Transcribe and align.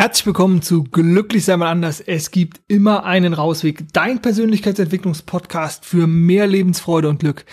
Herzlich 0.00 0.24
willkommen 0.24 0.62
zu 0.62 0.84
Glücklich 0.84 1.44
sei 1.44 1.58
mal 1.58 1.70
anders. 1.70 2.00
Es 2.00 2.30
gibt 2.30 2.62
immer 2.68 3.04
einen 3.04 3.34
Rausweg. 3.34 3.84
Dein 3.92 4.22
Persönlichkeitsentwicklungspodcast 4.22 5.84
für 5.84 6.06
mehr 6.06 6.46
Lebensfreude 6.46 7.06
und 7.06 7.20
Glück. 7.20 7.44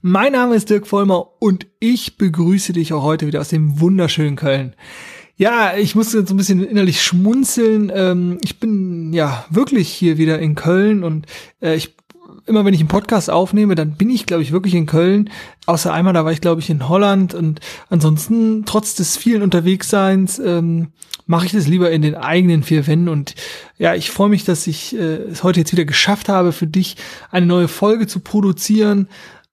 Mein 0.00 0.32
Name 0.32 0.56
ist 0.56 0.68
Dirk 0.68 0.88
Vollmer 0.88 1.40
und 1.40 1.68
ich 1.78 2.18
begrüße 2.18 2.72
dich 2.72 2.92
auch 2.92 3.04
heute 3.04 3.28
wieder 3.28 3.40
aus 3.40 3.50
dem 3.50 3.78
wunderschönen 3.78 4.34
Köln. 4.34 4.74
Ja, 5.36 5.76
ich 5.76 5.94
musste 5.94 6.18
jetzt 6.18 6.32
ein 6.32 6.36
bisschen 6.36 6.64
innerlich 6.64 7.00
schmunzeln. 7.02 7.92
Ähm, 7.94 8.38
ich 8.42 8.58
bin 8.58 9.12
ja 9.12 9.44
wirklich 9.48 9.88
hier 9.88 10.18
wieder 10.18 10.40
in 10.40 10.56
Köln 10.56 11.04
und 11.04 11.26
äh, 11.60 11.76
ich 11.76 11.94
immer 12.46 12.64
wenn 12.64 12.74
ich 12.74 12.80
einen 12.80 12.88
Podcast 12.88 13.30
aufnehme, 13.30 13.74
dann 13.74 13.92
bin 13.92 14.10
ich, 14.10 14.26
glaube 14.26 14.42
ich, 14.42 14.52
wirklich 14.52 14.74
in 14.74 14.86
Köln. 14.86 15.30
Außer 15.66 15.92
einmal, 15.92 16.14
da 16.14 16.24
war 16.24 16.32
ich, 16.32 16.40
glaube 16.40 16.60
ich, 16.60 16.70
in 16.70 16.88
Holland. 16.88 17.34
Und 17.34 17.60
ansonsten, 17.88 18.64
trotz 18.64 18.94
des 18.94 19.16
vielen 19.16 19.42
Unterwegsseins, 19.42 20.38
ähm, 20.38 20.88
mache 21.26 21.46
ich 21.46 21.52
das 21.52 21.68
lieber 21.68 21.90
in 21.90 22.02
den 22.02 22.14
eigenen 22.14 22.62
vier 22.62 22.86
Wänden. 22.86 23.08
Und 23.08 23.34
ja, 23.78 23.94
ich 23.94 24.10
freue 24.10 24.28
mich, 24.28 24.44
dass 24.44 24.66
ich 24.66 24.94
äh, 24.94 25.16
es 25.30 25.42
heute 25.42 25.60
jetzt 25.60 25.72
wieder 25.72 25.84
geschafft 25.84 26.28
habe, 26.28 26.52
für 26.52 26.66
dich 26.66 26.96
eine 27.30 27.46
neue 27.46 27.68
Folge 27.68 28.06
zu 28.06 28.20
produzieren. 28.20 29.08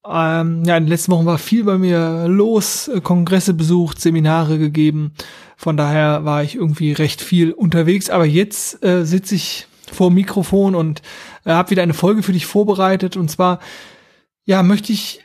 Ähm, 0.06 0.64
ja, 0.66 0.78
in 0.78 0.86
den 0.86 0.90
letzten 0.90 1.12
Wochen 1.12 1.26
war 1.26 1.38
viel 1.38 1.64
bei 1.64 1.78
mir 1.78 2.28
los, 2.28 2.88
äh, 2.88 3.02
Kongresse 3.02 3.54
besucht, 3.54 4.02
Seminare 4.02 4.58
gegeben. 4.58 5.14
Von 5.58 5.78
daher 5.78 6.26
war 6.26 6.44
ich 6.44 6.56
irgendwie 6.56 6.94
recht 6.94 7.22
viel 7.22 7.52
unterwegs. 7.52 8.10
Aber 8.10 8.26
jetzt 8.26 8.84
äh, 8.84 9.06
sitze 9.06 9.36
ich 9.36 9.68
vor 9.90 10.12
Mikrofon 10.12 10.76
und 10.76 11.02
äh, 11.46 11.52
habe 11.52 11.72
wieder 11.72 11.84
eine 11.84 11.94
Folge 11.94 12.24
für 12.24 12.34
dich 12.34 12.46
vorbereitet. 12.46 13.18
Und 13.18 13.30
zwar, 13.30 13.60
ja, 14.46 14.64
möchte 14.64 14.94
ich 14.94 15.22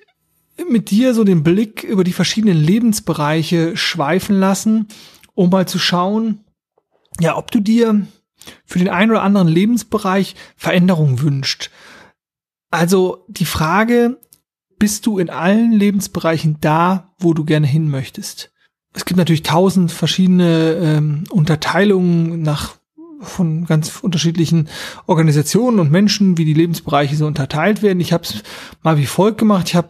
mit 0.68 0.90
dir 0.90 1.14
so 1.14 1.24
den 1.24 1.42
Blick 1.42 1.82
über 1.82 2.04
die 2.04 2.12
verschiedenen 2.12 2.56
Lebensbereiche 2.56 3.76
schweifen 3.76 4.38
lassen, 4.38 4.88
um 5.34 5.50
mal 5.50 5.66
zu 5.66 5.78
schauen, 5.78 6.44
ja, 7.20 7.36
ob 7.36 7.50
du 7.50 7.60
dir 7.60 8.06
für 8.64 8.78
den 8.78 8.88
einen 8.88 9.10
oder 9.10 9.22
anderen 9.22 9.48
Lebensbereich 9.48 10.34
Veränderung 10.56 11.20
wünscht. 11.20 11.70
Also 12.70 13.24
die 13.28 13.46
Frage, 13.46 14.18
bist 14.78 15.06
du 15.06 15.18
in 15.18 15.30
allen 15.30 15.72
Lebensbereichen 15.72 16.58
da, 16.60 17.14
wo 17.18 17.32
du 17.34 17.44
gerne 17.44 17.66
hin 17.66 17.88
möchtest? 17.88 18.52
Es 18.92 19.04
gibt 19.04 19.18
natürlich 19.18 19.42
tausend 19.42 19.90
verschiedene 19.90 20.72
ähm, 20.74 21.24
Unterteilungen 21.30 22.42
nach 22.42 22.76
von 23.26 23.64
ganz 23.64 24.00
unterschiedlichen 24.00 24.68
Organisationen 25.06 25.80
und 25.80 25.90
Menschen, 25.90 26.38
wie 26.38 26.44
die 26.44 26.54
Lebensbereiche 26.54 27.16
so 27.16 27.26
unterteilt 27.26 27.82
werden. 27.82 28.00
Ich 28.00 28.12
habe 28.12 28.24
es 28.24 28.42
mal 28.82 28.98
wie 28.98 29.06
folgt 29.06 29.38
gemacht. 29.38 29.68
Ich 29.68 29.76
habe 29.76 29.88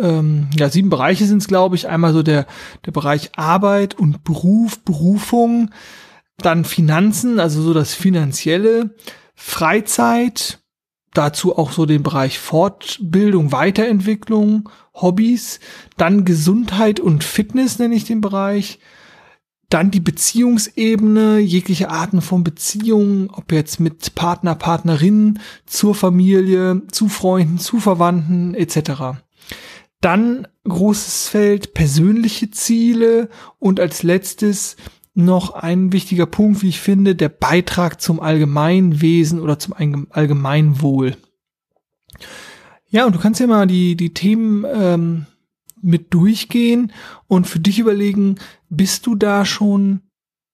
ähm, 0.00 0.48
ja 0.56 0.68
sieben 0.68 0.90
Bereiche 0.90 1.26
sind 1.26 1.38
es, 1.38 1.48
glaube 1.48 1.76
ich. 1.76 1.88
Einmal 1.88 2.12
so 2.12 2.22
der 2.22 2.46
der 2.84 2.92
Bereich 2.92 3.30
Arbeit 3.36 3.94
und 3.94 4.24
Beruf, 4.24 4.78
Berufung, 4.80 5.70
dann 6.38 6.64
Finanzen, 6.64 7.40
also 7.40 7.62
so 7.62 7.72
das 7.74 7.94
finanzielle, 7.94 8.94
Freizeit, 9.34 10.60
dazu 11.12 11.56
auch 11.56 11.72
so 11.72 11.86
den 11.86 12.02
Bereich 12.02 12.38
Fortbildung, 12.38 13.52
Weiterentwicklung, 13.52 14.68
Hobbys, 14.94 15.60
dann 15.96 16.24
Gesundheit 16.24 17.00
und 17.00 17.24
Fitness 17.24 17.78
nenne 17.78 17.94
ich 17.94 18.04
den 18.04 18.20
Bereich 18.20 18.78
dann 19.68 19.90
die 19.90 20.00
Beziehungsebene, 20.00 21.38
jegliche 21.38 21.90
Arten 21.90 22.22
von 22.22 22.44
Beziehungen, 22.44 23.30
ob 23.30 23.52
jetzt 23.52 23.80
mit 23.80 24.14
Partner, 24.14 24.54
Partnerin, 24.54 25.40
zur 25.66 25.94
Familie, 25.94 26.82
zu 26.90 27.08
Freunden, 27.08 27.58
zu 27.58 27.80
Verwandten 27.80 28.54
etc. 28.54 29.18
Dann 30.00 30.46
großes 30.64 31.28
Feld 31.28 31.74
persönliche 31.74 32.50
Ziele 32.50 33.28
und 33.58 33.80
als 33.80 34.02
letztes 34.02 34.76
noch 35.14 35.54
ein 35.54 35.92
wichtiger 35.92 36.26
Punkt, 36.26 36.62
wie 36.62 36.68
ich 36.68 36.80
finde, 36.80 37.16
der 37.16 37.30
Beitrag 37.30 38.00
zum 38.00 38.20
Allgemeinwesen 38.20 39.40
oder 39.40 39.58
zum 39.58 39.74
Allgemeinwohl. 40.10 41.16
Ja, 42.88 43.06
und 43.06 43.14
du 43.14 43.18
kannst 43.18 43.40
ja 43.40 43.46
mal 43.46 43.66
die, 43.66 43.96
die 43.96 44.12
Themen 44.12 44.64
ähm, 44.72 45.26
mit 45.86 46.12
durchgehen 46.12 46.92
und 47.26 47.46
für 47.46 47.60
dich 47.60 47.78
überlegen, 47.78 48.36
bist 48.68 49.06
du 49.06 49.14
da 49.14 49.44
schon 49.44 50.00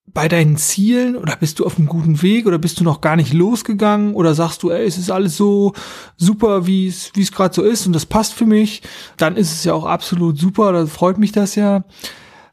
bei 0.06 0.28
deinen 0.28 0.56
Zielen 0.56 1.16
oder 1.16 1.36
bist 1.36 1.58
du 1.58 1.64
auf 1.64 1.78
einem 1.78 1.88
guten 1.88 2.22
Weg 2.22 2.46
oder 2.46 2.58
bist 2.58 2.78
du 2.78 2.84
noch 2.84 3.00
gar 3.00 3.16
nicht 3.16 3.32
losgegangen 3.32 4.14
oder 4.14 4.34
sagst 4.34 4.62
du, 4.62 4.70
ey, 4.70 4.84
es 4.84 4.98
ist 4.98 5.10
alles 5.10 5.36
so 5.36 5.72
super, 6.16 6.66
wie 6.66 6.86
es 6.86 7.12
wie 7.14 7.22
es 7.22 7.32
gerade 7.32 7.54
so 7.54 7.62
ist 7.62 7.86
und 7.86 7.94
das 7.94 8.04
passt 8.04 8.34
für 8.34 8.46
mich, 8.46 8.82
dann 9.16 9.36
ist 9.36 9.52
es 9.52 9.64
ja 9.64 9.72
auch 9.72 9.86
absolut 9.86 10.38
super, 10.38 10.72
da 10.72 10.86
freut 10.86 11.18
mich 11.18 11.32
das 11.32 11.54
ja. 11.54 11.84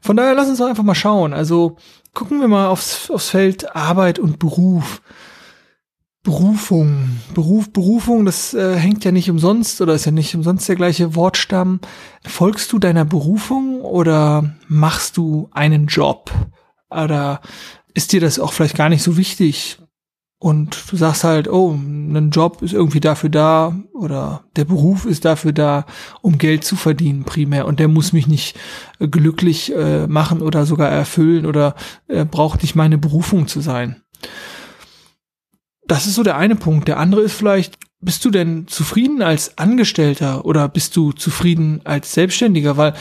Von 0.00 0.16
daher 0.16 0.34
lass 0.34 0.48
uns 0.48 0.58
doch 0.58 0.68
einfach 0.68 0.84
mal 0.84 0.94
schauen. 0.94 1.34
Also 1.34 1.76
gucken 2.14 2.40
wir 2.40 2.48
mal 2.48 2.68
aufs, 2.68 3.10
aufs 3.10 3.28
Feld 3.28 3.76
Arbeit 3.76 4.18
und 4.18 4.38
Beruf. 4.38 5.02
Berufung, 6.22 7.18
Beruf, 7.32 7.72
Berufung, 7.72 8.26
das 8.26 8.52
äh, 8.52 8.76
hängt 8.76 9.04
ja 9.04 9.10
nicht 9.10 9.30
umsonst 9.30 9.80
oder 9.80 9.94
ist 9.94 10.04
ja 10.04 10.12
nicht 10.12 10.34
umsonst 10.34 10.68
der 10.68 10.76
gleiche 10.76 11.14
Wortstamm. 11.14 11.80
Folgst 12.26 12.72
du 12.72 12.78
deiner 12.78 13.06
Berufung 13.06 13.80
oder 13.80 14.54
machst 14.68 15.16
du 15.16 15.48
einen 15.52 15.86
Job? 15.86 16.30
Oder 16.90 17.40
ist 17.94 18.12
dir 18.12 18.20
das 18.20 18.38
auch 18.38 18.52
vielleicht 18.52 18.76
gar 18.76 18.90
nicht 18.90 19.02
so 19.02 19.16
wichtig? 19.16 19.78
Und 20.42 20.90
du 20.90 20.96
sagst 20.96 21.24
halt, 21.24 21.48
oh, 21.48 21.72
ein 21.72 22.30
Job 22.30 22.62
ist 22.62 22.72
irgendwie 22.72 23.00
dafür 23.00 23.28
da 23.28 23.78
oder 23.92 24.44
der 24.56 24.64
Beruf 24.64 25.04
ist 25.04 25.26
dafür 25.26 25.52
da, 25.52 25.84
um 26.22 26.38
Geld 26.38 26.64
zu 26.64 26.76
verdienen 26.76 27.24
primär 27.24 27.66
und 27.66 27.78
der 27.78 27.88
muss 27.88 28.14
mich 28.14 28.26
nicht 28.26 28.58
äh, 28.98 29.08
glücklich 29.08 29.74
äh, 29.74 30.06
machen 30.06 30.40
oder 30.40 30.64
sogar 30.64 30.88
erfüllen 30.88 31.44
oder 31.44 31.74
äh, 32.08 32.24
braucht 32.24 32.62
nicht 32.62 32.74
meine 32.74 32.96
Berufung 32.96 33.48
zu 33.48 33.60
sein. 33.60 34.02
Das 35.90 36.06
ist 36.06 36.14
so 36.14 36.22
der 36.22 36.36
eine 36.36 36.54
Punkt. 36.54 36.86
Der 36.86 37.00
andere 37.00 37.22
ist 37.22 37.32
vielleicht, 37.32 37.76
bist 38.00 38.24
du 38.24 38.30
denn 38.30 38.68
zufrieden 38.68 39.22
als 39.22 39.58
Angestellter 39.58 40.44
oder 40.44 40.68
bist 40.68 40.94
du 40.94 41.10
zufrieden 41.10 41.80
als 41.82 42.12
Selbstständiger? 42.12 42.76
Weil 42.76 42.94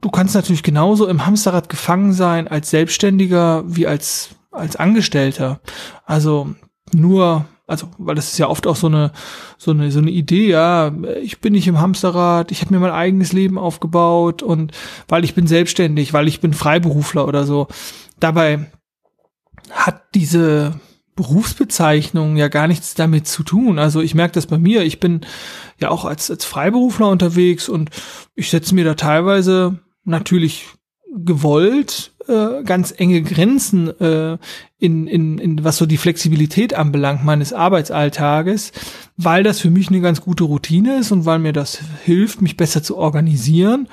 du 0.00 0.08
kannst 0.08 0.34
natürlich 0.34 0.62
genauso 0.62 1.06
im 1.06 1.26
Hamsterrad 1.26 1.68
gefangen 1.68 2.14
sein 2.14 2.48
als 2.48 2.70
Selbstständiger 2.70 3.64
wie 3.66 3.86
als, 3.86 4.30
als 4.50 4.76
Angestellter. 4.76 5.60
Also 6.06 6.54
nur, 6.94 7.44
also, 7.66 7.90
weil 7.98 8.14
das 8.14 8.32
ist 8.32 8.38
ja 8.38 8.48
oft 8.48 8.66
auch 8.66 8.76
so 8.76 8.86
eine, 8.86 9.12
so 9.58 9.72
eine, 9.72 9.90
so 9.92 9.98
eine 9.98 10.10
Idee, 10.10 10.48
ja, 10.48 10.90
ich 11.20 11.38
bin 11.42 11.52
nicht 11.52 11.68
im 11.68 11.82
Hamsterrad, 11.82 12.50
ich 12.50 12.62
habe 12.62 12.72
mir 12.72 12.80
mein 12.80 12.92
eigenes 12.92 13.34
Leben 13.34 13.58
aufgebaut 13.58 14.42
und 14.42 14.72
weil 15.06 15.22
ich 15.22 15.34
bin 15.34 15.46
selbstständig, 15.46 16.14
weil 16.14 16.28
ich 16.28 16.40
bin 16.40 16.54
Freiberufler 16.54 17.28
oder 17.28 17.44
so. 17.44 17.68
Dabei 18.20 18.72
hat 19.70 20.14
diese 20.14 20.80
Berufsbezeichnung 21.18 22.36
ja 22.36 22.46
gar 22.46 22.68
nichts 22.68 22.94
damit 22.94 23.26
zu 23.26 23.42
tun. 23.42 23.80
Also 23.80 24.00
ich 24.00 24.14
merke 24.14 24.34
das 24.34 24.46
bei 24.46 24.56
mir. 24.56 24.84
Ich 24.84 25.00
bin 25.00 25.22
ja 25.80 25.90
auch 25.90 26.04
als, 26.04 26.30
als 26.30 26.44
Freiberufler 26.44 27.08
unterwegs 27.08 27.68
und 27.68 27.90
ich 28.36 28.50
setze 28.50 28.72
mir 28.76 28.84
da 28.84 28.94
teilweise 28.94 29.80
natürlich 30.04 30.66
gewollt 31.12 32.12
äh, 32.28 32.62
ganz 32.62 32.94
enge 32.96 33.22
Grenzen 33.22 33.88
äh, 34.00 34.38
in, 34.78 35.08
in, 35.08 35.38
in 35.38 35.64
was 35.64 35.76
so 35.76 35.86
die 35.86 35.96
Flexibilität 35.96 36.74
anbelangt 36.74 37.24
meines 37.24 37.52
Arbeitsalltages, 37.52 38.70
weil 39.16 39.42
das 39.42 39.58
für 39.58 39.70
mich 39.70 39.88
eine 39.88 40.00
ganz 40.00 40.20
gute 40.20 40.44
Routine 40.44 40.98
ist 40.98 41.10
und 41.10 41.24
weil 41.24 41.40
mir 41.40 41.52
das 41.52 41.80
hilft, 42.04 42.42
mich 42.42 42.56
besser 42.56 42.84
zu 42.84 42.96
organisieren. 42.96 43.88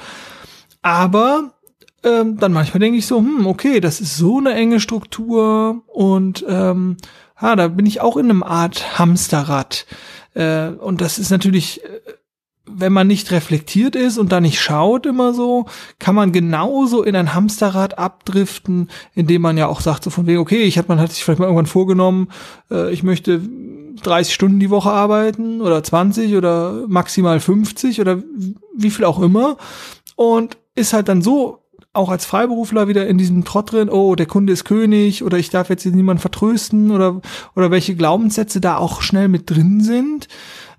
Aber 0.83 1.54
ähm, 2.05 2.37
dann 2.37 2.53
manchmal 2.53 2.79
denke 2.79 2.97
ich 2.97 3.07
so, 3.07 3.17
hm, 3.17 3.47
okay, 3.47 3.79
das 3.79 3.99
ist 3.99 4.15
so 4.15 4.37
eine 4.37 4.53
enge 4.53 4.79
Struktur 4.79 5.81
und 5.87 6.45
ähm, 6.47 6.97
ha, 7.35 7.55
da 7.55 7.67
bin 7.67 7.85
ich 7.85 7.99
auch 7.99 8.15
in 8.15 8.29
einem 8.29 8.43
Art 8.43 8.99
Hamsterrad. 8.99 9.85
Äh, 10.35 10.69
und 10.69 11.01
das 11.01 11.17
ist 11.17 11.31
natürlich, 11.31 11.83
äh, 11.83 11.87
wenn 12.67 12.93
man 12.93 13.07
nicht 13.07 13.31
reflektiert 13.31 13.95
ist 13.95 14.17
und 14.17 14.31
da 14.31 14.39
nicht 14.39 14.59
schaut 14.59 15.05
immer 15.05 15.33
so, 15.33 15.65
kann 15.99 16.15
man 16.15 16.31
genauso 16.31 17.03
in 17.03 17.15
ein 17.15 17.33
Hamsterrad 17.33 17.97
abdriften, 17.97 18.89
indem 19.13 19.41
man 19.41 19.57
ja 19.57 19.67
auch 19.67 19.81
sagt, 19.81 20.03
so 20.03 20.09
von 20.09 20.27
wegen, 20.27 20.39
okay, 20.39 20.63
ich 20.63 20.77
hat 20.77 20.89
man 20.89 20.99
hat 20.99 21.11
sich 21.11 21.23
vielleicht 21.23 21.39
mal 21.39 21.45
irgendwann 21.45 21.65
vorgenommen, 21.65 22.29
äh, 22.69 22.91
ich 22.93 23.03
möchte 23.03 23.41
30 24.03 24.33
Stunden 24.33 24.59
die 24.59 24.69
Woche 24.69 24.91
arbeiten 24.91 25.61
oder 25.61 25.83
20 25.83 26.35
oder 26.35 26.85
maximal 26.87 27.39
50 27.39 28.01
oder 28.01 28.21
wie 28.75 28.91
viel 28.91 29.05
auch 29.05 29.21
immer 29.21 29.57
und 30.15 30.57
ist 30.75 30.93
halt 30.93 31.07
dann 31.07 31.21
so 31.21 31.64
auch 31.95 32.09
als 32.09 32.25
Freiberufler 32.25 32.87
wieder 32.87 33.07
in 33.07 33.17
diesem 33.17 33.45
Trott 33.45 33.71
drin, 33.71 33.89
oh, 33.89 34.15
der 34.15 34.25
Kunde 34.25 34.53
ist 34.53 34.65
König 34.65 35.23
oder 35.23 35.37
ich 35.37 35.49
darf 35.49 35.69
jetzt 35.69 35.85
niemanden 35.85 36.21
vertrösten 36.21 36.91
oder, 36.91 37.21
oder 37.55 37.71
welche 37.71 37.95
Glaubenssätze 37.95 38.61
da 38.61 38.77
auch 38.77 39.01
schnell 39.01 39.27
mit 39.27 39.49
drin 39.49 39.81
sind. 39.81 40.27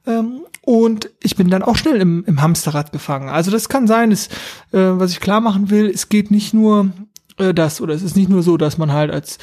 Ähm, 0.07 0.43
und 0.63 1.11
ich 1.23 1.37
bin 1.37 1.49
dann 1.51 1.63
auch 1.63 1.77
schnell 1.77 2.01
im, 2.01 2.25
im 2.27 2.43
Hamsterrad 2.43 2.93
gefangen. 2.93 3.29
Also 3.29 3.51
das 3.51 3.69
kann 3.69 3.87
sein, 3.87 4.11
ist, 4.11 4.33
äh, 4.73 4.79
was 4.79 5.13
ich 5.13 5.21
klar 5.21 5.41
machen 5.41 5.71
will, 5.71 5.89
es 5.89 6.09
geht 6.09 6.31
nicht 6.31 6.55
nur 6.55 6.91
äh, 7.39 7.55
das, 7.55 7.81
oder 7.81 7.95
es 7.95 8.03
ist 8.03 8.17
nicht 8.17 8.29
nur 8.29 8.43
so, 8.43 8.57
dass 8.57 8.79
man 8.79 8.93
halt 8.93 9.11
als 9.11 9.39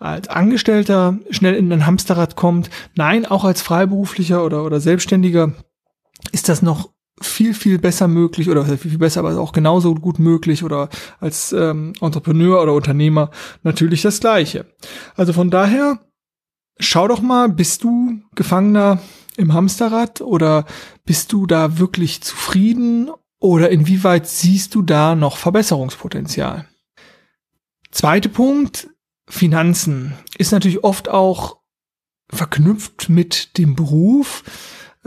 als 0.00 0.28
Angestellter 0.28 1.18
schnell 1.30 1.54
in 1.54 1.72
ein 1.72 1.84
Hamsterrad 1.84 2.36
kommt. 2.36 2.70
Nein, 2.94 3.26
auch 3.26 3.44
als 3.44 3.62
Freiberuflicher 3.62 4.44
oder, 4.44 4.64
oder 4.64 4.78
Selbstständiger 4.78 5.52
ist 6.30 6.48
das 6.48 6.62
noch 6.62 6.90
viel, 7.20 7.54
viel 7.54 7.78
besser 7.78 8.08
möglich 8.08 8.48
oder 8.48 8.64
viel, 8.64 8.90
viel 8.90 8.98
besser, 8.98 9.20
aber 9.20 9.38
auch 9.38 9.52
genauso 9.52 9.94
gut 9.94 10.18
möglich 10.18 10.64
oder 10.64 10.88
als 11.20 11.52
ähm, 11.52 11.92
Entrepreneur 12.00 12.62
oder 12.62 12.74
Unternehmer 12.74 13.30
natürlich 13.62 14.02
das 14.02 14.20
Gleiche. 14.20 14.66
Also 15.16 15.32
von 15.32 15.50
daher, 15.50 16.00
schau 16.78 17.08
doch 17.08 17.20
mal, 17.20 17.48
bist 17.48 17.84
du 17.84 18.20
Gefangener 18.34 19.00
im 19.36 19.54
Hamsterrad 19.54 20.20
oder 20.20 20.66
bist 21.04 21.32
du 21.32 21.46
da 21.46 21.78
wirklich 21.78 22.22
zufrieden 22.22 23.10
oder 23.40 23.70
inwieweit 23.70 24.28
siehst 24.28 24.74
du 24.74 24.82
da 24.82 25.14
noch 25.14 25.36
Verbesserungspotenzial? 25.36 26.66
Zweiter 27.90 28.28
Punkt, 28.28 28.88
Finanzen, 29.28 30.14
ist 30.36 30.52
natürlich 30.52 30.84
oft 30.84 31.08
auch 31.08 31.58
verknüpft 32.30 33.08
mit 33.08 33.56
dem 33.58 33.74
Beruf 33.74 34.44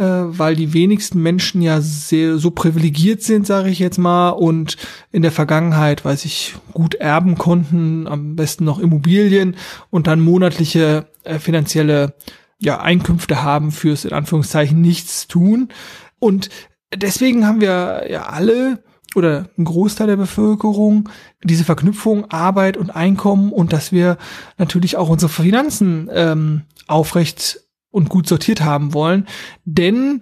äh, 0.02 0.40
weil 0.40 0.56
die 0.56 0.74
wenigsten 0.74 1.22
Menschen 1.22 1.62
ja 1.62 1.80
sehr 1.80 2.40
so 2.40 2.50
privilegiert 2.50 3.22
sind, 3.22 3.46
sage 3.46 3.70
ich 3.70 3.78
jetzt 3.78 4.00
mal, 4.00 4.30
und 4.30 4.78
in 5.12 5.22
der 5.22 5.32
Vergangenheit, 5.32 6.04
weiß 6.04 6.26
ich, 6.26 6.56
gut 6.74 6.96
erben 6.96 7.38
konnten, 7.38 8.08
am 8.08 8.36
besten 8.36 8.66
noch 8.66 8.80
Immobilien 8.80 9.56
und 9.92 10.08
dann 10.08 10.20
monatliche 10.20 11.06
äh, 11.24 11.38
finanzielle 11.38 12.16
ja, 12.58 12.82
Einkünfte 12.82 13.44
haben 13.44 13.72
fürs 13.72 14.04
in 14.04 14.14
Anführungszeichen 14.14 14.82
nichts 14.82 15.28
tun. 15.28 15.70
Und 16.18 16.50
deswegen 16.96 17.46
haben 17.46 17.62
wir 17.62 18.08
ja 18.10 18.24
alle 18.24 18.84
oder 19.14 19.50
ein 19.56 19.66
Großteil 19.66 20.08
der 20.08 20.18
Bevölkerung 20.18 21.10
diese 21.44 21.64
Verknüpfung 21.64 22.32
Arbeit 22.32 22.76
und 22.76 22.90
Einkommen 22.90 23.52
und 23.52 23.72
dass 23.72 23.92
wir 23.92 24.18
natürlich 24.58 24.98
auch 24.98 25.10
unsere 25.10 25.32
Finanzen 25.32 26.10
ähm, 26.12 26.64
aufrecht 26.88 27.60
und 27.92 28.10
gut 28.10 28.28
sortiert 28.28 28.62
haben 28.62 28.94
wollen. 28.94 29.28
Denn 29.66 30.22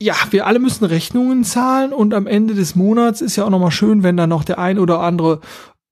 ja, 0.00 0.14
wir 0.30 0.46
alle 0.46 0.58
müssen 0.58 0.84
Rechnungen 0.84 1.44
zahlen 1.44 1.92
und 1.92 2.12
am 2.12 2.26
Ende 2.26 2.54
des 2.54 2.74
Monats 2.74 3.20
ist 3.20 3.36
ja 3.36 3.44
auch 3.44 3.50
nochmal 3.50 3.70
schön, 3.70 4.02
wenn 4.02 4.16
da 4.16 4.26
noch 4.26 4.42
der 4.42 4.58
ein 4.58 4.78
oder 4.78 5.00
andere 5.00 5.40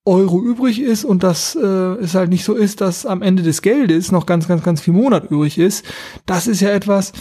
Euro 0.05 0.43
übrig 0.43 0.81
ist 0.81 1.05
und 1.05 1.23
dass 1.23 1.55
äh, 1.55 1.67
es 1.67 2.15
halt 2.15 2.31
nicht 2.31 2.45
so 2.45 2.55
ist, 2.55 2.81
dass 2.81 3.07
am 3.07 3.23
Ende 3.23 3.43
des 3.43 3.63
Geldes 3.63 4.11
noch 4.11 4.27
ganz, 4.27 4.49
ganz, 4.49 4.63
ganz 4.65 4.81
viel 4.81 4.95
Monat 4.95 5.31
übrig 5.31 5.59
ist. 5.59 5.85
Das 6.27 6.47
ist 6.47 6.61
ja 6.61 6.71
etwas, 6.71 7.13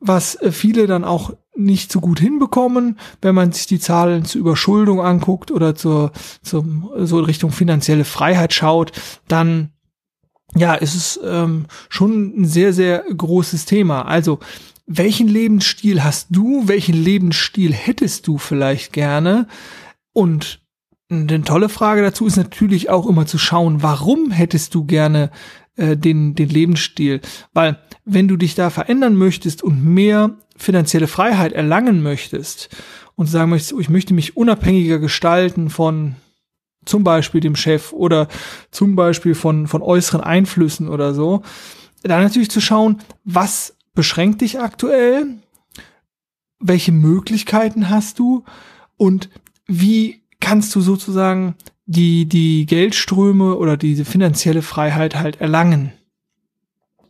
was 0.00 0.34
äh, 0.36 0.52
viele 0.52 0.86
dann 0.86 1.04
auch 1.04 1.32
nicht 1.56 1.92
so 1.92 2.00
gut 2.00 2.18
hinbekommen, 2.18 2.98
wenn 3.22 3.34
man 3.34 3.52
sich 3.52 3.66
die 3.66 3.78
Zahlen 3.78 4.24
zur 4.24 4.40
Überschuldung 4.40 5.00
anguckt 5.00 5.50
oder 5.52 5.74
zur, 5.74 6.12
zum, 6.42 6.90
so 6.98 7.20
Richtung 7.20 7.52
finanzielle 7.52 8.04
Freiheit 8.04 8.52
schaut, 8.52 8.92
dann 9.28 9.70
ja, 10.56 10.76
es 10.76 10.94
ist 10.94 11.20
ähm, 11.24 11.66
schon 11.88 12.42
ein 12.42 12.44
sehr, 12.46 12.72
sehr 12.72 13.04
großes 13.16 13.64
Thema. 13.64 14.02
Also, 14.02 14.38
welchen 14.86 15.28
Lebensstil 15.28 16.04
hast 16.04 16.28
du? 16.30 16.68
Welchen 16.68 16.94
Lebensstil 16.94 17.72
hättest 17.72 18.26
du 18.26 18.38
vielleicht 18.38 18.92
gerne? 18.92 19.48
Und 20.12 20.60
eine 21.10 21.42
tolle 21.42 21.68
Frage 21.68 22.02
dazu 22.02 22.26
ist 22.26 22.36
natürlich 22.36 22.90
auch 22.90 23.06
immer 23.06 23.26
zu 23.26 23.38
schauen, 23.38 23.82
warum 23.82 24.30
hättest 24.30 24.74
du 24.74 24.84
gerne 24.84 25.30
äh, 25.76 25.96
den, 25.96 26.34
den 26.34 26.48
Lebensstil? 26.48 27.20
Weil 27.52 27.78
wenn 28.04 28.28
du 28.28 28.36
dich 28.36 28.54
da 28.54 28.70
verändern 28.70 29.16
möchtest 29.16 29.62
und 29.62 29.84
mehr 29.84 30.36
finanzielle 30.56 31.06
Freiheit 31.06 31.52
erlangen 31.52 32.02
möchtest 32.02 32.68
und 33.16 33.26
sagen 33.26 33.50
möchtest, 33.50 33.72
oh, 33.72 33.80
ich 33.80 33.88
möchte 33.88 34.14
mich 34.14 34.36
unabhängiger 34.36 34.98
gestalten 34.98 35.70
von 35.70 36.16
zum 36.84 37.04
Beispiel 37.04 37.40
dem 37.40 37.56
Chef 37.56 37.92
oder 37.92 38.28
zum 38.70 38.96
Beispiel 38.96 39.34
von, 39.34 39.66
von 39.66 39.82
äußeren 39.82 40.20
Einflüssen 40.20 40.88
oder 40.88 41.14
so, 41.14 41.42
dann 42.02 42.22
natürlich 42.22 42.50
zu 42.50 42.60
schauen, 42.60 43.00
was 43.24 43.76
beschränkt 43.94 44.40
dich 44.40 44.60
aktuell, 44.60 45.26
welche 46.58 46.92
Möglichkeiten 46.92 47.88
hast 47.88 48.18
du 48.18 48.44
und 48.96 49.30
wie 49.66 50.22
kannst 50.40 50.74
du 50.74 50.80
sozusagen 50.80 51.54
die, 51.86 52.26
die 52.26 52.66
Geldströme 52.66 53.56
oder 53.56 53.76
diese 53.76 54.04
finanzielle 54.04 54.62
Freiheit 54.62 55.14
halt 55.16 55.40
erlangen. 55.40 55.92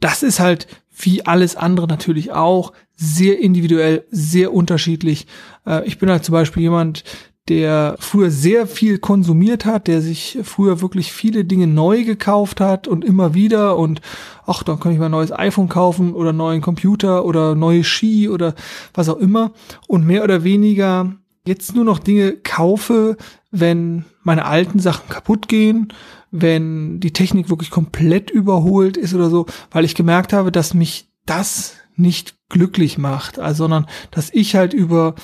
Das 0.01 0.23
ist 0.23 0.41
halt 0.41 0.67
wie 0.97 1.27
alles 1.27 1.57
andere 1.57 1.89
natürlich 1.89 2.33
auch 2.33 2.73
sehr 2.95 3.41
individuell, 3.41 4.05
sehr 4.11 4.53
unterschiedlich. 4.53 5.27
Äh, 5.67 5.87
ich 5.87 5.99
bin 5.99 6.11
halt 6.11 6.25
zum 6.25 6.33
Beispiel 6.33 6.63
jemand, 6.63 7.05
der 7.49 7.97
früher 7.99 8.31
sehr 8.31 8.67
viel 8.67 8.99
konsumiert 8.99 9.67
hat, 9.67 9.87
der 9.87 10.01
sich 10.01 10.39
früher 10.45 10.81
wirklich 10.81 11.13
viele 11.13 11.45
Dinge 11.45 11.67
neu 11.67 12.05
gekauft 12.05 12.61
hat 12.61 12.89
und 12.89 13.05
immer 13.05 13.35
wieder 13.35 13.77
und 13.77 14.01
ach, 14.47 14.63
dann 14.63 14.81
kann 14.81 14.93
ich 14.93 14.99
mal 14.99 15.07
ein 15.07 15.11
neues 15.11 15.33
iPhone 15.33 15.69
kaufen 15.69 16.15
oder 16.15 16.31
einen 16.31 16.39
neuen 16.39 16.63
Computer 16.63 17.25
oder 17.25 17.55
neue 17.55 17.85
Ski 17.85 18.31
oder 18.31 18.55
was 18.95 19.11
auch 19.11 19.19
immer. 19.19 19.53
Und 19.87 20.07
mehr 20.07 20.25
oder 20.25 20.43
weniger 20.43 21.15
jetzt 21.47 21.75
nur 21.75 21.85
noch 21.85 21.99
Dinge 21.99 22.33
kaufe, 22.33 23.19
wenn 23.51 24.07
meine 24.23 24.47
alten 24.47 24.79
Sachen 24.79 25.11
kaputt 25.11 25.47
gehen, 25.47 25.93
wenn 26.31 26.99
die 26.99 27.13
Technik 27.13 27.51
wirklich 27.51 27.71
komplett 27.71 28.31
überholt 28.31 28.97
ist 28.97 29.15
oder 29.15 29.29
so, 29.29 29.45
weil 29.71 29.85
ich 29.85 29.95
gemerkt 29.95 30.33
habe, 30.33 30.51
dass 30.51 30.73
mich 30.73 31.11
das 31.27 31.75
nicht 31.97 32.35
glücklich 32.49 32.99
macht, 32.99 33.39
also, 33.39 33.65
sondern 33.65 33.87
dass 34.11 34.31
ich 34.33 34.57
halt 34.57 34.75
über 34.75 35.15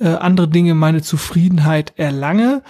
äh, 0.00 0.08
andere 0.08 0.48
Dinge 0.48 0.74
meine 0.74 1.02
Zufriedenheit 1.02 1.92
erlange. 1.96 2.62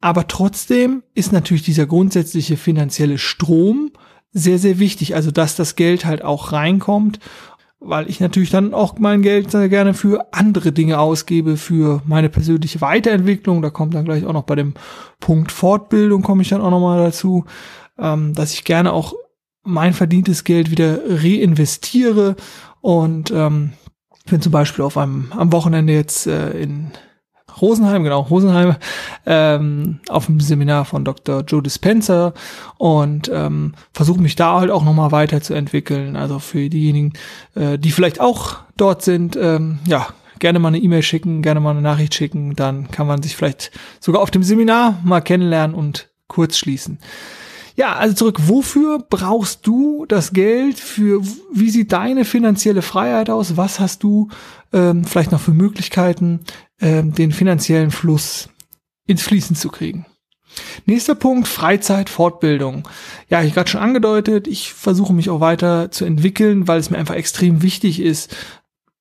Aber 0.00 0.28
trotzdem 0.28 1.02
ist 1.14 1.32
natürlich 1.32 1.62
dieser 1.62 1.86
grundsätzliche 1.86 2.56
finanzielle 2.56 3.18
Strom 3.18 3.90
sehr, 4.32 4.58
sehr 4.58 4.78
wichtig. 4.78 5.14
Also, 5.14 5.30
dass 5.30 5.56
das 5.56 5.76
Geld 5.76 6.04
halt 6.04 6.22
auch 6.22 6.52
reinkommt, 6.52 7.20
weil 7.80 8.08
ich 8.10 8.20
natürlich 8.20 8.50
dann 8.50 8.74
auch 8.74 8.98
mein 8.98 9.22
Geld 9.22 9.50
sehr 9.50 9.68
gerne 9.68 9.94
für 9.94 10.26
andere 10.32 10.72
Dinge 10.72 10.98
ausgebe, 10.98 11.56
für 11.56 12.02
meine 12.04 12.28
persönliche 12.28 12.80
Weiterentwicklung. 12.80 13.62
Da 13.62 13.70
kommt 13.70 13.94
dann 13.94 14.04
gleich 14.04 14.26
auch 14.26 14.32
noch 14.32 14.44
bei 14.44 14.56
dem 14.56 14.74
Punkt 15.20 15.52
Fortbildung, 15.52 16.22
komme 16.22 16.42
ich 16.42 16.48
dann 16.48 16.60
auch 16.60 16.70
nochmal 16.70 17.02
dazu, 17.02 17.44
ähm, 17.98 18.34
dass 18.34 18.52
ich 18.52 18.64
gerne 18.64 18.92
auch 18.92 19.14
mein 19.62 19.94
verdientes 19.94 20.44
Geld 20.44 20.70
wieder 20.70 20.98
reinvestiere 21.06 22.36
und 22.82 23.30
ähm, 23.30 23.72
ich 24.24 24.30
bin 24.30 24.40
zum 24.40 24.52
Beispiel 24.52 24.84
auf 24.84 24.96
einem 24.96 25.30
am 25.36 25.52
Wochenende 25.52 25.92
jetzt 25.92 26.26
äh, 26.26 26.50
in 26.52 26.92
Rosenheim, 27.60 28.02
genau, 28.02 28.22
Rosenheim, 28.22 28.76
ähm, 29.26 30.00
auf 30.08 30.26
dem 30.26 30.40
Seminar 30.40 30.84
von 30.84 31.04
Dr. 31.04 31.42
Joe 31.42 31.62
Dispenza 31.62 32.32
und 32.78 33.30
ähm, 33.32 33.74
versuche 33.92 34.20
mich 34.20 34.34
da 34.34 34.58
halt 34.60 34.70
auch 34.70 34.84
nochmal 34.84 35.12
weiterzuentwickeln. 35.12 36.16
Also 36.16 36.38
für 36.38 36.68
diejenigen, 36.68 37.12
äh, 37.54 37.78
die 37.78 37.92
vielleicht 37.92 38.20
auch 38.20 38.56
dort 38.76 39.02
sind, 39.02 39.36
ähm, 39.36 39.78
ja, 39.86 40.08
gerne 40.40 40.58
mal 40.58 40.68
eine 40.68 40.78
E-Mail 40.78 41.02
schicken, 41.02 41.42
gerne 41.42 41.60
mal 41.60 41.70
eine 41.70 41.82
Nachricht 41.82 42.14
schicken, 42.14 42.56
dann 42.56 42.90
kann 42.90 43.06
man 43.06 43.22
sich 43.22 43.36
vielleicht 43.36 43.70
sogar 44.00 44.20
auf 44.20 44.30
dem 44.30 44.42
Seminar 44.42 44.98
mal 45.04 45.20
kennenlernen 45.20 45.76
und 45.76 46.10
kurz 46.26 46.56
schließen. 46.56 46.98
Ja, 47.76 47.96
also 47.96 48.14
zurück, 48.14 48.38
wofür 48.46 49.00
brauchst 49.00 49.66
du 49.66 50.06
das 50.06 50.32
Geld? 50.32 50.78
Für 50.78 51.20
wie 51.52 51.70
sieht 51.70 51.92
deine 51.92 52.24
finanzielle 52.24 52.82
Freiheit 52.82 53.30
aus? 53.30 53.56
Was 53.56 53.80
hast 53.80 54.02
du 54.04 54.28
ähm, 54.72 55.04
vielleicht 55.04 55.32
noch 55.32 55.40
für 55.40 55.52
Möglichkeiten, 55.52 56.40
ähm, 56.80 57.14
den 57.14 57.32
finanziellen 57.32 57.90
Fluss 57.90 58.48
ins 59.06 59.22
Fließen 59.22 59.56
zu 59.56 59.70
kriegen? 59.70 60.06
Nächster 60.86 61.16
Punkt, 61.16 61.48
Freizeit, 61.48 62.08
Fortbildung. 62.08 62.86
Ja, 63.28 63.42
ich 63.42 63.54
gerade 63.54 63.68
schon 63.68 63.80
angedeutet, 63.80 64.46
ich 64.46 64.72
versuche 64.72 65.12
mich 65.12 65.28
auch 65.28 65.40
weiter 65.40 65.90
zu 65.90 66.04
entwickeln, 66.04 66.68
weil 66.68 66.78
es 66.78 66.90
mir 66.90 66.98
einfach 66.98 67.16
extrem 67.16 67.62
wichtig 67.62 67.98
ist. 67.98 68.36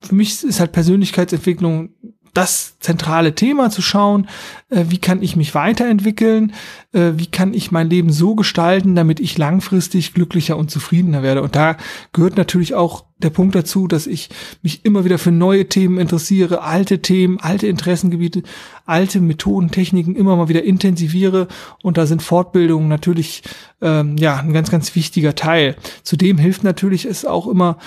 Für 0.02 0.16
mich 0.16 0.44
ist 0.44 0.60
halt 0.60 0.72
Persönlichkeitsentwicklung 0.72 1.90
das 2.34 2.80
zentrale 2.80 3.36
Thema 3.36 3.70
zu 3.70 3.82
schauen, 3.82 4.28
äh, 4.70 4.86
wie 4.90 4.98
kann 4.98 5.22
ich 5.22 5.36
mich 5.36 5.54
weiterentwickeln, 5.54 6.54
äh, 6.92 7.12
wie 7.16 7.28
kann 7.28 7.54
ich 7.54 7.72
mein 7.72 7.90
Leben 7.90 8.12
so 8.12 8.36
gestalten, 8.36 8.96
damit 8.96 9.20
ich 9.20 9.38
langfristig 9.38 10.14
glücklicher 10.14 10.58
und 10.58 10.72
zufriedener 10.72 11.22
werde. 11.22 11.44
Und 11.44 11.56
da 11.56 11.78
gehört 12.12 12.36
natürlich 12.36 12.74
auch 12.74 13.06
der 13.20 13.30
Punkt 13.30 13.56
dazu, 13.56 13.88
dass 13.88 14.08
ich 14.08 14.30
mich 14.64 14.84
immer 14.84 15.06
wieder 15.06 15.18
für 15.18 15.32
neue 15.32 15.70
Themen 15.70 15.98
interessiere, 15.98 16.62
alte 16.64 17.02
Themen, 17.02 17.40
alte 17.40 17.68
Interessengebiete, 17.68 18.44
alte 18.86 19.22
Methoden, 19.22 19.72
Techniken 19.72 20.16
immer 20.16 20.36
mal 20.36 20.50
wieder 20.50 20.64
intensiviere. 20.64 21.48
Und 21.84 21.98
da 21.98 22.06
sind 22.06 22.22
Fortbildungen 22.22 22.90
natürlich 22.90 23.44
ähm, 23.82 24.18
ja 24.18 24.38
ein 24.38 24.54
ganz, 24.54 24.72
ganz 24.72 24.96
wichtiger 24.96 25.36
Teil. 25.36 25.76
Zudem 26.04 26.38
hilft 26.38 26.64
natürlich 26.64 27.06
es 27.06 27.26
auch 27.26 27.48
immer, 27.48 27.78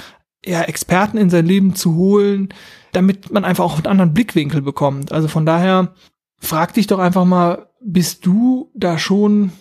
ja, 0.47 0.63
Experten 0.63 1.19
in 1.19 1.31
sein 1.31 1.47
Leben 1.47 1.75
zu 1.75 1.95
holen, 1.97 2.49
damit 2.93 3.31
man 3.31 3.45
einfach 3.45 3.65
auch 3.65 3.77
einen 3.77 3.87
anderen 3.87 4.15
Blickwinkel 4.15 4.63
bekommt. 4.63 5.13
Also 5.13 5.29
von 5.29 5.45
daher 5.45 5.95
frag 6.39 6.75
dich 6.75 6.87
doch 6.87 6.99
einfach 6.99 7.25
mal, 7.25 7.69
bist 7.81 8.25
du 8.27 8.71
da 8.75 8.99
schon 8.99 9.53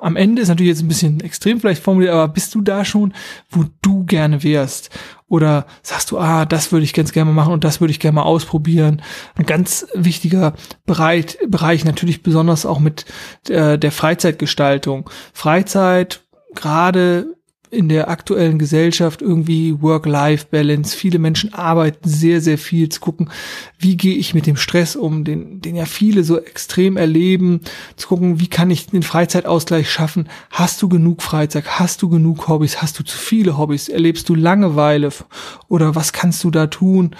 am 0.00 0.16
Ende 0.16 0.42
ist 0.42 0.48
natürlich 0.48 0.70
jetzt 0.70 0.82
ein 0.82 0.88
bisschen 0.88 1.20
extrem 1.20 1.60
vielleicht 1.60 1.82
formuliert, 1.82 2.12
aber 2.12 2.28
bist 2.28 2.54
du 2.54 2.60
da 2.60 2.84
schon, 2.84 3.14
wo 3.48 3.64
du 3.82 4.04
gerne 4.04 4.42
wärst? 4.42 4.90
Oder 5.28 5.66
sagst 5.82 6.10
du, 6.10 6.18
ah, 6.18 6.46
das 6.46 6.72
würde 6.72 6.84
ich 6.84 6.94
ganz 6.94 7.12
gerne 7.12 7.32
machen 7.32 7.52
und 7.52 7.64
das 7.64 7.80
würde 7.80 7.90
ich 7.90 8.00
gerne 8.00 8.16
mal 8.16 8.22
ausprobieren? 8.22 9.02
Ein 9.36 9.46
ganz 9.46 9.86
wichtiger 9.94 10.54
Bereich, 10.86 11.38
Bereich 11.48 11.84
natürlich 11.84 12.22
besonders 12.22 12.66
auch 12.66 12.80
mit 12.80 13.04
äh, 13.48 13.78
der 13.78 13.92
Freizeitgestaltung. 13.92 15.08
Freizeit, 15.32 16.22
gerade 16.54 17.34
in 17.70 17.88
der 17.88 18.08
aktuellen 18.08 18.58
Gesellschaft 18.58 19.22
irgendwie 19.22 19.80
Work-Life-Balance. 19.80 20.96
Viele 20.96 21.18
Menschen 21.18 21.52
arbeiten 21.54 22.08
sehr, 22.08 22.40
sehr 22.40 22.58
viel 22.58 22.88
zu 22.88 23.00
gucken, 23.00 23.30
wie 23.78 23.96
gehe 23.96 24.16
ich 24.16 24.34
mit 24.34 24.46
dem 24.46 24.56
Stress 24.56 24.96
um, 24.96 25.24
den, 25.24 25.60
den 25.60 25.76
ja 25.76 25.84
viele 25.84 26.24
so 26.24 26.38
extrem 26.38 26.96
erleben, 26.96 27.60
zu 27.96 28.08
gucken, 28.08 28.40
wie 28.40 28.48
kann 28.48 28.70
ich 28.70 28.86
den 28.86 29.02
Freizeitausgleich 29.02 29.90
schaffen? 29.90 30.28
Hast 30.50 30.82
du 30.82 30.88
genug 30.88 31.22
Freizeit? 31.22 31.78
Hast 31.78 32.02
du 32.02 32.08
genug 32.08 32.48
Hobbys? 32.48 32.80
Hast 32.82 32.98
du 32.98 33.04
zu 33.04 33.16
viele 33.16 33.58
Hobbys? 33.58 33.88
Erlebst 33.88 34.28
du 34.28 34.34
Langeweile? 34.34 35.10
Oder 35.68 35.94
was 35.94 36.12
kannst 36.12 36.44
du 36.44 36.50
da 36.50 36.66
tun? 36.66 37.14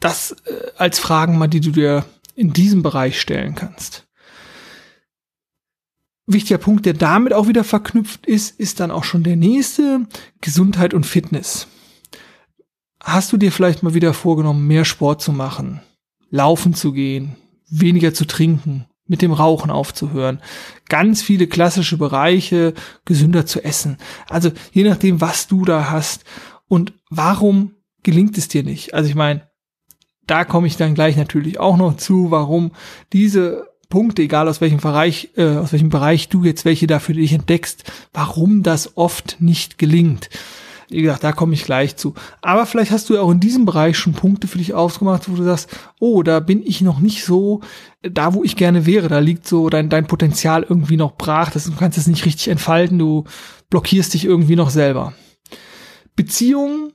Das 0.00 0.32
äh, 0.46 0.52
als 0.76 0.98
Fragen 0.98 1.38
mal, 1.38 1.48
die 1.48 1.60
du 1.60 1.70
dir 1.70 2.04
in 2.34 2.52
diesem 2.52 2.82
Bereich 2.82 3.20
stellen 3.20 3.54
kannst 3.54 4.04
wichtiger 6.26 6.58
Punkt, 6.58 6.86
der 6.86 6.94
damit 6.94 7.32
auch 7.32 7.48
wieder 7.48 7.64
verknüpft 7.64 8.26
ist, 8.26 8.58
ist 8.58 8.80
dann 8.80 8.90
auch 8.90 9.04
schon 9.04 9.22
der 9.22 9.36
nächste, 9.36 10.06
Gesundheit 10.40 10.94
und 10.94 11.06
Fitness. 11.06 11.66
Hast 13.00 13.32
du 13.32 13.36
dir 13.36 13.52
vielleicht 13.52 13.82
mal 13.82 13.94
wieder 13.94 14.14
vorgenommen, 14.14 14.66
mehr 14.66 14.84
Sport 14.84 15.20
zu 15.20 15.32
machen, 15.32 15.82
laufen 16.30 16.74
zu 16.74 16.92
gehen, 16.92 17.36
weniger 17.68 18.14
zu 18.14 18.26
trinken, 18.26 18.86
mit 19.06 19.20
dem 19.20 19.32
Rauchen 19.32 19.70
aufzuhören, 19.70 20.40
ganz 20.88 21.22
viele 21.22 21.46
klassische 21.46 21.98
Bereiche, 21.98 22.72
gesünder 23.04 23.44
zu 23.44 23.62
essen. 23.62 23.98
Also 24.28 24.50
je 24.72 24.84
nachdem, 24.84 25.20
was 25.20 25.46
du 25.46 25.64
da 25.66 25.90
hast 25.90 26.24
und 26.66 26.94
warum 27.10 27.74
gelingt 28.02 28.38
es 28.38 28.48
dir 28.48 28.62
nicht. 28.62 28.94
Also 28.94 29.10
ich 29.10 29.14
meine, 29.14 29.48
da 30.26 30.46
komme 30.46 30.66
ich 30.66 30.78
dann 30.78 30.94
gleich 30.94 31.16
natürlich 31.16 31.60
auch 31.60 31.76
noch 31.76 31.96
zu, 31.98 32.30
warum 32.30 32.72
diese 33.12 33.73
Punkte, 33.94 34.22
egal 34.22 34.48
aus 34.48 34.60
welchem 34.60 34.80
Bereich, 34.80 35.30
äh, 35.36 35.56
aus 35.56 35.70
welchem 35.70 35.88
Bereich 35.88 36.28
du 36.28 36.42
jetzt 36.42 36.64
welche 36.64 36.88
da 36.88 36.98
dich 36.98 37.32
entdeckst, 37.32 37.84
warum 38.12 38.64
das 38.64 38.96
oft 38.96 39.36
nicht 39.38 39.78
gelingt. 39.78 40.30
Wie 40.88 41.00
gesagt, 41.00 41.22
da 41.22 41.30
komme 41.30 41.54
ich 41.54 41.62
gleich 41.62 41.94
zu. 41.94 42.14
Aber 42.42 42.66
vielleicht 42.66 42.90
hast 42.90 43.08
du 43.08 43.14
ja 43.14 43.20
auch 43.20 43.30
in 43.30 43.38
diesem 43.38 43.66
Bereich 43.66 43.96
schon 43.96 44.12
Punkte 44.12 44.48
für 44.48 44.58
dich 44.58 44.74
ausgemacht, 44.74 45.30
wo 45.30 45.36
du 45.36 45.44
sagst, 45.44 45.68
oh, 46.00 46.24
da 46.24 46.40
bin 46.40 46.66
ich 46.66 46.80
noch 46.80 46.98
nicht 46.98 47.24
so 47.24 47.60
da, 48.02 48.34
wo 48.34 48.42
ich 48.42 48.56
gerne 48.56 48.84
wäre. 48.84 49.06
Da 49.06 49.20
liegt 49.20 49.46
so 49.46 49.70
dein, 49.70 49.88
dein 49.88 50.08
Potenzial 50.08 50.66
irgendwie 50.68 50.96
noch 50.96 51.14
brach. 51.16 51.52
Das, 51.52 51.62
du 51.62 51.76
kannst 51.78 51.96
es 51.96 52.08
nicht 52.08 52.26
richtig 52.26 52.48
entfalten. 52.48 52.98
Du 52.98 53.22
blockierst 53.70 54.12
dich 54.12 54.24
irgendwie 54.24 54.56
noch 54.56 54.70
selber. 54.70 55.12
Beziehungen 56.16 56.93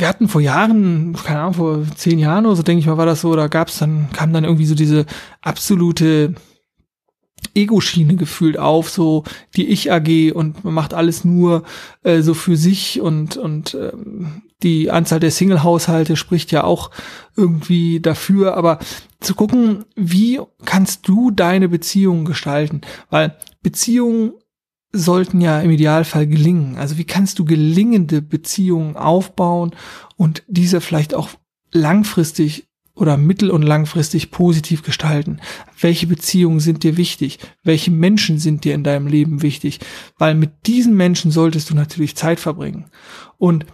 wir 0.00 0.08
hatten 0.08 0.28
vor 0.28 0.40
Jahren, 0.40 1.14
keine 1.24 1.40
Ahnung, 1.40 1.54
vor 1.54 1.86
zehn 1.96 2.18
Jahren 2.18 2.46
oder 2.46 2.56
so, 2.56 2.62
denke 2.62 2.80
ich 2.80 2.86
mal, 2.86 2.96
war 2.96 3.06
das 3.06 3.20
so, 3.20 3.34
da 3.36 3.48
gab 3.48 3.68
es 3.68 3.78
dann, 3.78 4.08
kam 4.12 4.32
dann 4.32 4.44
irgendwie 4.44 4.66
so 4.66 4.74
diese 4.74 5.06
absolute 5.42 6.34
Ego-Schiene 7.54 8.16
gefühlt 8.16 8.58
auf, 8.58 8.90
so 8.90 9.24
die 9.56 9.68
Ich-AG 9.68 10.32
und 10.32 10.64
man 10.64 10.74
macht 10.74 10.94
alles 10.94 11.24
nur 11.24 11.64
äh, 12.02 12.20
so 12.22 12.34
für 12.34 12.56
sich 12.56 13.00
und, 13.00 13.36
und 13.36 13.74
ähm, 13.74 14.42
die 14.62 14.90
Anzahl 14.90 15.20
der 15.20 15.30
Single-Haushalte 15.30 16.16
spricht 16.16 16.52
ja 16.52 16.64
auch 16.64 16.90
irgendwie 17.36 18.00
dafür, 18.00 18.56
aber 18.56 18.78
zu 19.20 19.34
gucken, 19.34 19.84
wie 19.96 20.40
kannst 20.64 21.08
du 21.08 21.30
deine 21.30 21.68
Beziehung 21.68 22.24
gestalten? 22.24 22.82
Weil 23.08 23.36
Beziehungen 23.62 24.32
sollten 24.92 25.40
ja 25.40 25.60
im 25.60 25.70
Idealfall 25.70 26.26
gelingen. 26.26 26.76
Also 26.76 26.98
wie 26.98 27.04
kannst 27.04 27.38
du 27.38 27.44
gelingende 27.44 28.22
Beziehungen 28.22 28.96
aufbauen 28.96 29.72
und 30.16 30.42
diese 30.48 30.80
vielleicht 30.80 31.14
auch 31.14 31.30
langfristig 31.72 32.66
oder 32.94 33.16
mittel- 33.16 33.50
und 33.50 33.62
langfristig 33.62 34.30
positiv 34.30 34.82
gestalten? 34.82 35.40
Welche 35.80 36.06
Beziehungen 36.06 36.60
sind 36.60 36.82
dir 36.82 36.96
wichtig? 36.96 37.38
Welche 37.62 37.90
Menschen 37.90 38.38
sind 38.38 38.64
dir 38.64 38.74
in 38.74 38.84
deinem 38.84 39.06
Leben 39.06 39.42
wichtig? 39.42 39.80
Weil 40.18 40.34
mit 40.34 40.66
diesen 40.66 40.96
Menschen 40.96 41.30
solltest 41.30 41.70
du 41.70 41.74
natürlich 41.74 42.16
Zeit 42.16 42.40
verbringen. 42.40 42.86
Und 43.38 43.66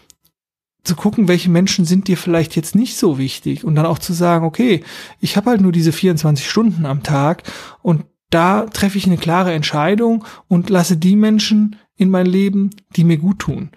zu 0.85 0.95
gucken, 0.95 1.27
welche 1.27 1.51
Menschen 1.51 1.85
sind 1.85 2.07
dir 2.07 2.17
vielleicht 2.17 2.55
jetzt 2.55 2.77
nicht 2.77 2.97
so 2.97 3.19
wichtig 3.19 3.65
und 3.65 3.75
dann 3.75 3.87
auch 3.87 3.99
zu 3.99 4.13
sagen, 4.13 4.47
okay, 4.47 4.85
ich 5.21 5.37
habe 5.37 5.51
halt 5.51 5.61
nur 5.61 5.73
diese 5.73 5.91
24 5.91 6.49
Stunden 6.49 6.87
am 6.87 7.03
Tag 7.03 7.43
und 7.83 8.05
da 8.31 8.67
treffe 8.67 8.99
ich 8.99 9.07
eine 9.07 9.19
klare 9.19 9.53
Entscheidung 9.53 10.25
und 10.49 10.71
lasse 10.71 10.97
die 10.97 11.17
Menschen 11.17 11.77
in 11.97 12.11
mein 12.11 12.27
Leben, 12.27 12.71
die 12.97 13.05
mir 13.05 13.19
gut 13.19 13.39
tun. 13.41 13.71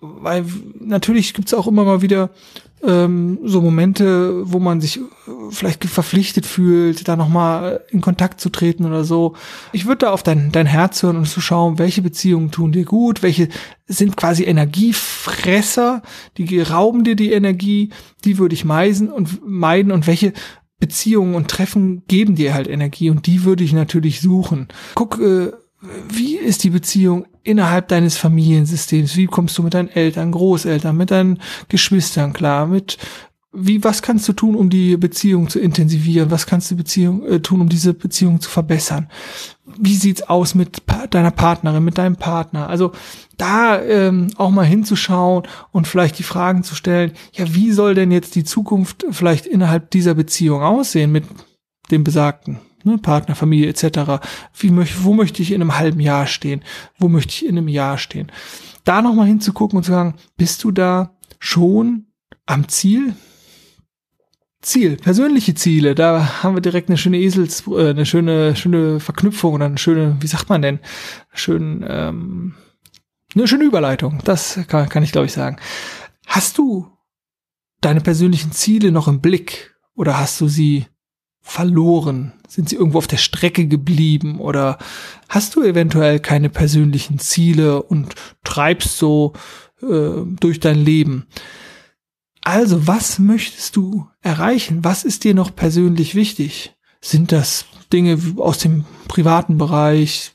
Weil 0.00 0.44
natürlich 0.80 1.34
gibt 1.34 1.48
es 1.48 1.54
auch 1.54 1.66
immer 1.66 1.84
mal 1.84 2.02
wieder 2.02 2.30
ähm, 2.86 3.38
so 3.44 3.60
Momente, 3.60 4.42
wo 4.50 4.58
man 4.58 4.80
sich 4.80 4.98
äh, 4.98 5.02
vielleicht 5.50 5.84
verpflichtet 5.84 6.44
fühlt, 6.46 7.08
da 7.08 7.16
nochmal 7.16 7.82
in 7.90 8.00
Kontakt 8.00 8.40
zu 8.40 8.50
treten 8.50 8.84
oder 8.84 9.04
so. 9.04 9.34
Ich 9.72 9.86
würde 9.86 10.06
da 10.06 10.10
auf 10.10 10.22
dein, 10.22 10.52
dein 10.52 10.66
Herz 10.66 11.02
hören 11.02 11.16
und 11.16 11.28
zu 11.28 11.40
schauen, 11.40 11.78
welche 11.78 12.02
Beziehungen 12.02 12.50
tun 12.50 12.72
dir 12.72 12.84
gut, 12.84 13.22
welche 13.22 13.48
sind 13.86 14.16
quasi 14.16 14.44
Energiefresser, 14.44 16.02
die 16.36 16.60
rauben 16.60 17.04
dir 17.04 17.16
die 17.16 17.32
Energie, 17.32 17.90
die 18.24 18.38
würde 18.38 18.54
ich 18.54 18.64
meisen 18.64 19.10
und 19.10 19.46
meiden 19.46 19.92
und 19.92 20.06
welche 20.06 20.32
Beziehungen 20.80 21.34
und 21.34 21.48
Treffen 21.48 22.02
geben 22.08 22.34
dir 22.34 22.54
halt 22.54 22.68
Energie 22.68 23.10
und 23.10 23.26
die 23.26 23.44
würde 23.44 23.64
ich 23.64 23.72
natürlich 23.72 24.20
suchen. 24.20 24.68
Guck, 24.94 25.20
äh, 25.20 25.52
wie 26.08 26.36
ist 26.36 26.64
die 26.64 26.70
Beziehung 26.70 27.26
innerhalb 27.42 27.88
deines 27.88 28.16
Familiensystems? 28.16 29.16
Wie 29.16 29.26
kommst 29.26 29.56
du 29.58 29.62
mit 29.62 29.74
deinen 29.74 29.88
Eltern, 29.88 30.32
Großeltern, 30.32 30.96
mit 30.96 31.10
deinen 31.10 31.40
Geschwistern 31.68 32.32
klar? 32.32 32.66
Mit 32.66 32.98
wie, 33.56 33.84
was 33.84 34.02
kannst 34.02 34.28
du 34.28 34.32
tun, 34.32 34.56
um 34.56 34.68
die 34.68 34.96
Beziehung 34.96 35.48
zu 35.48 35.60
intensivieren? 35.60 36.30
Was 36.30 36.46
kannst 36.46 36.70
du 36.70 36.76
Beziehung, 36.76 37.24
äh, 37.24 37.40
tun, 37.40 37.60
um 37.60 37.68
diese 37.68 37.94
Beziehung 37.94 38.40
zu 38.40 38.50
verbessern? 38.50 39.08
Wie 39.78 39.94
sieht's 39.94 40.22
aus 40.22 40.54
mit 40.54 40.84
pa 40.86 41.06
deiner 41.06 41.30
Partnerin, 41.30 41.84
mit 41.84 41.96
deinem 41.96 42.16
Partner? 42.16 42.68
Also 42.68 42.92
da 43.36 43.80
ähm, 43.80 44.28
auch 44.36 44.50
mal 44.50 44.66
hinzuschauen 44.66 45.44
und 45.70 45.86
vielleicht 45.86 46.18
die 46.18 46.24
Fragen 46.24 46.64
zu 46.64 46.74
stellen, 46.74 47.12
ja, 47.32 47.54
wie 47.54 47.70
soll 47.70 47.94
denn 47.94 48.10
jetzt 48.10 48.34
die 48.34 48.44
Zukunft 48.44 49.06
vielleicht 49.10 49.46
innerhalb 49.46 49.90
dieser 49.90 50.14
Beziehung 50.14 50.62
aussehen 50.62 51.12
mit 51.12 51.24
dem 51.92 52.02
Besagten? 52.02 52.58
Ne, 52.82 52.98
Partner, 52.98 53.34
Familie 53.34 53.68
etc. 53.68 54.20
Wie 54.58 54.70
möchte, 54.70 55.04
wo 55.04 55.14
möchte 55.14 55.42
ich 55.42 55.52
in 55.52 55.62
einem 55.62 55.78
halben 55.78 56.00
Jahr 56.00 56.26
stehen? 56.26 56.62
Wo 56.98 57.08
möchte 57.08 57.32
ich 57.32 57.46
in 57.46 57.56
einem 57.56 57.68
Jahr 57.68 57.98
stehen? 57.98 58.30
Da 58.82 59.00
nochmal 59.00 59.28
hinzugucken 59.28 59.78
und 59.78 59.84
zu 59.84 59.92
sagen, 59.92 60.16
bist 60.36 60.62
du 60.64 60.70
da 60.70 61.14
schon 61.38 62.06
am 62.46 62.68
Ziel? 62.68 63.14
Ziel, 64.64 64.96
persönliche 64.96 65.54
Ziele, 65.54 65.94
da 65.94 66.42
haben 66.42 66.56
wir 66.56 66.62
direkt 66.62 66.88
eine 66.88 66.98
schöne 66.98 67.18
Esels, 67.18 67.64
äh, 67.68 67.90
eine 67.90 68.06
schöne, 68.06 68.56
schöne 68.56 68.98
Verknüpfung 68.98 69.54
oder 69.54 69.66
eine 69.66 69.78
schöne, 69.78 70.16
wie 70.20 70.26
sagt 70.26 70.48
man 70.48 70.62
denn, 70.62 70.80
schön, 71.32 71.84
ähm, 71.86 72.54
eine 73.34 73.46
schöne 73.46 73.64
Überleitung. 73.64 74.20
Das 74.24 74.58
kann, 74.68 74.88
kann 74.88 75.02
ich, 75.02 75.12
glaube 75.12 75.26
ich, 75.26 75.32
sagen. 75.32 75.58
Hast 76.26 76.58
du 76.58 76.88
deine 77.80 78.00
persönlichen 78.00 78.52
Ziele 78.52 78.90
noch 78.90 79.08
im 79.08 79.20
Blick 79.20 79.74
oder 79.94 80.18
hast 80.18 80.40
du 80.40 80.48
sie 80.48 80.86
verloren? 81.42 82.32
Sind 82.48 82.70
sie 82.70 82.76
irgendwo 82.76 82.98
auf 82.98 83.06
der 83.06 83.18
Strecke 83.18 83.66
geblieben 83.66 84.40
oder 84.40 84.78
hast 85.28 85.56
du 85.56 85.62
eventuell 85.62 86.20
keine 86.20 86.48
persönlichen 86.48 87.18
Ziele 87.18 87.82
und 87.82 88.14
treibst 88.44 88.96
so 88.96 89.34
äh, 89.82 90.22
durch 90.40 90.60
dein 90.60 90.78
Leben? 90.78 91.26
Also, 92.44 92.86
was 92.86 93.18
möchtest 93.18 93.74
du 93.74 94.06
erreichen? 94.20 94.84
Was 94.84 95.02
ist 95.02 95.24
dir 95.24 95.34
noch 95.34 95.56
persönlich 95.56 96.14
wichtig? 96.14 96.76
Sind 97.00 97.32
das 97.32 97.64
Dinge 97.90 98.18
aus 98.36 98.58
dem 98.58 98.84
privaten 99.08 99.56
Bereich, 99.56 100.32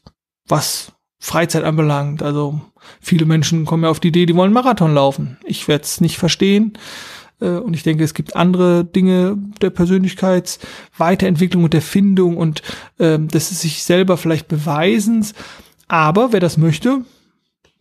was 0.47 0.91
Freizeit 1.19 1.63
anbelangt? 1.63 2.23
Also, 2.23 2.61
viele 2.99 3.25
Menschen 3.25 3.65
kommen 3.65 3.83
ja 3.83 3.91
auf 3.91 3.99
die 3.99 4.07
Idee, 4.07 4.25
die 4.25 4.35
wollen 4.35 4.53
Marathon 4.53 4.93
laufen. 4.93 5.37
Ich 5.45 5.67
werde 5.67 5.83
es 5.83 6.01
nicht 6.01 6.17
verstehen. 6.17 6.73
Äh, 7.39 7.49
und 7.49 7.75
ich 7.75 7.83
denke, 7.83 8.03
es 8.03 8.15
gibt 8.15 8.35
andere 8.35 8.85
Dinge 8.85 9.37
der 9.61 9.69
Persönlichkeitsweiterentwicklung 9.69 11.63
und 11.63 11.73
der 11.73 11.83
Findung 11.83 12.37
und 12.37 12.63
äh, 12.97 13.19
des 13.19 13.49
sich 13.49 13.83
selber 13.83 14.17
vielleicht 14.17 14.47
Beweisens. 14.47 15.35
Aber 15.87 16.33
wer 16.33 16.39
das 16.39 16.57
möchte, 16.57 17.03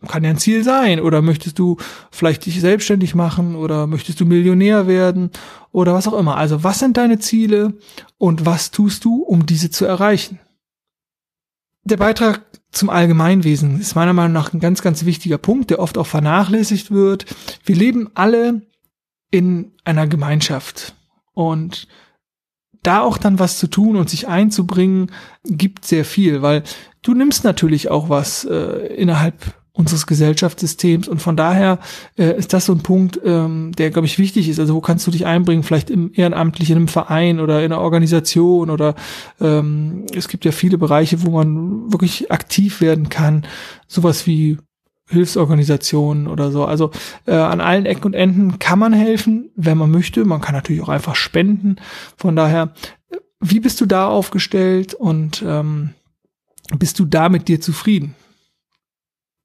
kann 0.07 0.23
ja 0.23 0.29
ein 0.29 0.37
Ziel 0.37 0.63
sein. 0.63 0.99
Oder 1.01 1.21
möchtest 1.21 1.59
du 1.59 1.77
vielleicht 2.11 2.45
dich 2.45 2.59
selbstständig 2.61 3.15
machen 3.15 3.55
oder 3.55 3.87
möchtest 3.87 4.19
du 4.19 4.25
Millionär 4.25 4.87
werden 4.87 5.31
oder 5.71 5.93
was 5.93 6.07
auch 6.07 6.17
immer. 6.17 6.37
Also 6.37 6.63
was 6.63 6.79
sind 6.79 6.97
deine 6.97 7.19
Ziele 7.19 7.73
und 8.17 8.45
was 8.45 8.71
tust 8.71 9.05
du, 9.05 9.21
um 9.23 9.45
diese 9.45 9.69
zu 9.69 9.85
erreichen? 9.85 10.39
Der 11.83 11.97
Beitrag 11.97 12.45
zum 12.71 12.89
Allgemeinwesen 12.89 13.79
ist 13.79 13.95
meiner 13.95 14.13
Meinung 14.13 14.33
nach 14.33 14.53
ein 14.53 14.59
ganz, 14.59 14.81
ganz 14.81 15.05
wichtiger 15.05 15.37
Punkt, 15.37 15.69
der 15.71 15.79
oft 15.79 15.97
auch 15.97 16.07
vernachlässigt 16.07 16.91
wird. 16.91 17.25
Wir 17.65 17.75
leben 17.75 18.09
alle 18.13 18.61
in 19.31 19.71
einer 19.85 20.07
Gemeinschaft 20.07 20.95
und 21.33 21.87
da 22.83 23.01
auch 23.01 23.17
dann 23.17 23.39
was 23.39 23.57
zu 23.57 23.67
tun 23.67 23.95
und 23.95 24.09
sich 24.09 24.27
einzubringen, 24.27 25.11
gibt 25.43 25.85
sehr 25.85 26.05
viel, 26.05 26.41
weil 26.41 26.63
du 27.01 27.13
nimmst 27.13 27.43
natürlich 27.43 27.89
auch 27.89 28.09
was 28.09 28.45
äh, 28.45 28.93
innerhalb 28.95 29.58
unseres 29.79 30.05
Gesellschaftssystems. 30.07 31.07
Und 31.07 31.21
von 31.21 31.37
daher 31.37 31.79
äh, 32.17 32.37
ist 32.37 32.51
das 32.51 32.65
so 32.65 32.73
ein 32.73 32.83
Punkt, 32.83 33.19
ähm, 33.23 33.71
der, 33.77 33.91
glaube 33.91 34.07
ich, 34.07 34.19
wichtig 34.19 34.49
ist. 34.49 34.59
Also 34.59 34.75
wo 34.75 34.81
kannst 34.81 35.07
du 35.07 35.11
dich 35.11 35.25
einbringen? 35.25 35.63
Vielleicht 35.63 35.89
im 35.89 36.11
ehrenamtlich 36.13 36.69
in 36.69 36.75
einem 36.75 36.89
Verein 36.89 37.39
oder 37.39 37.63
in 37.63 37.71
einer 37.71 37.81
Organisation 37.81 38.69
oder 38.69 38.95
ähm, 39.39 40.05
es 40.13 40.27
gibt 40.27 40.43
ja 40.43 40.51
viele 40.51 40.77
Bereiche, 40.77 41.23
wo 41.23 41.31
man 41.31 41.93
wirklich 41.93 42.29
aktiv 42.29 42.81
werden 42.81 43.07
kann. 43.07 43.47
Sowas 43.87 44.27
wie 44.27 44.57
Hilfsorganisationen 45.07 46.27
oder 46.27 46.51
so. 46.51 46.65
Also 46.65 46.91
äh, 47.25 47.35
an 47.35 47.61
allen 47.61 47.85
Ecken 47.85 48.07
und 48.07 48.13
Enden 48.15 48.59
kann 48.59 48.79
man 48.79 48.91
helfen, 48.91 49.49
wenn 49.55 49.77
man 49.77 49.91
möchte. 49.91 50.25
Man 50.25 50.41
kann 50.41 50.55
natürlich 50.55 50.81
auch 50.81 50.89
einfach 50.89 51.15
spenden. 51.15 51.77
Von 52.17 52.35
daher, 52.35 52.73
wie 53.39 53.61
bist 53.61 53.79
du 53.79 53.85
da 53.85 54.09
aufgestellt 54.09 54.93
und 54.93 55.41
ähm, 55.47 55.91
bist 56.77 56.99
du 56.99 57.05
da 57.05 57.29
mit 57.29 57.47
dir 57.47 57.61
zufrieden? 57.61 58.13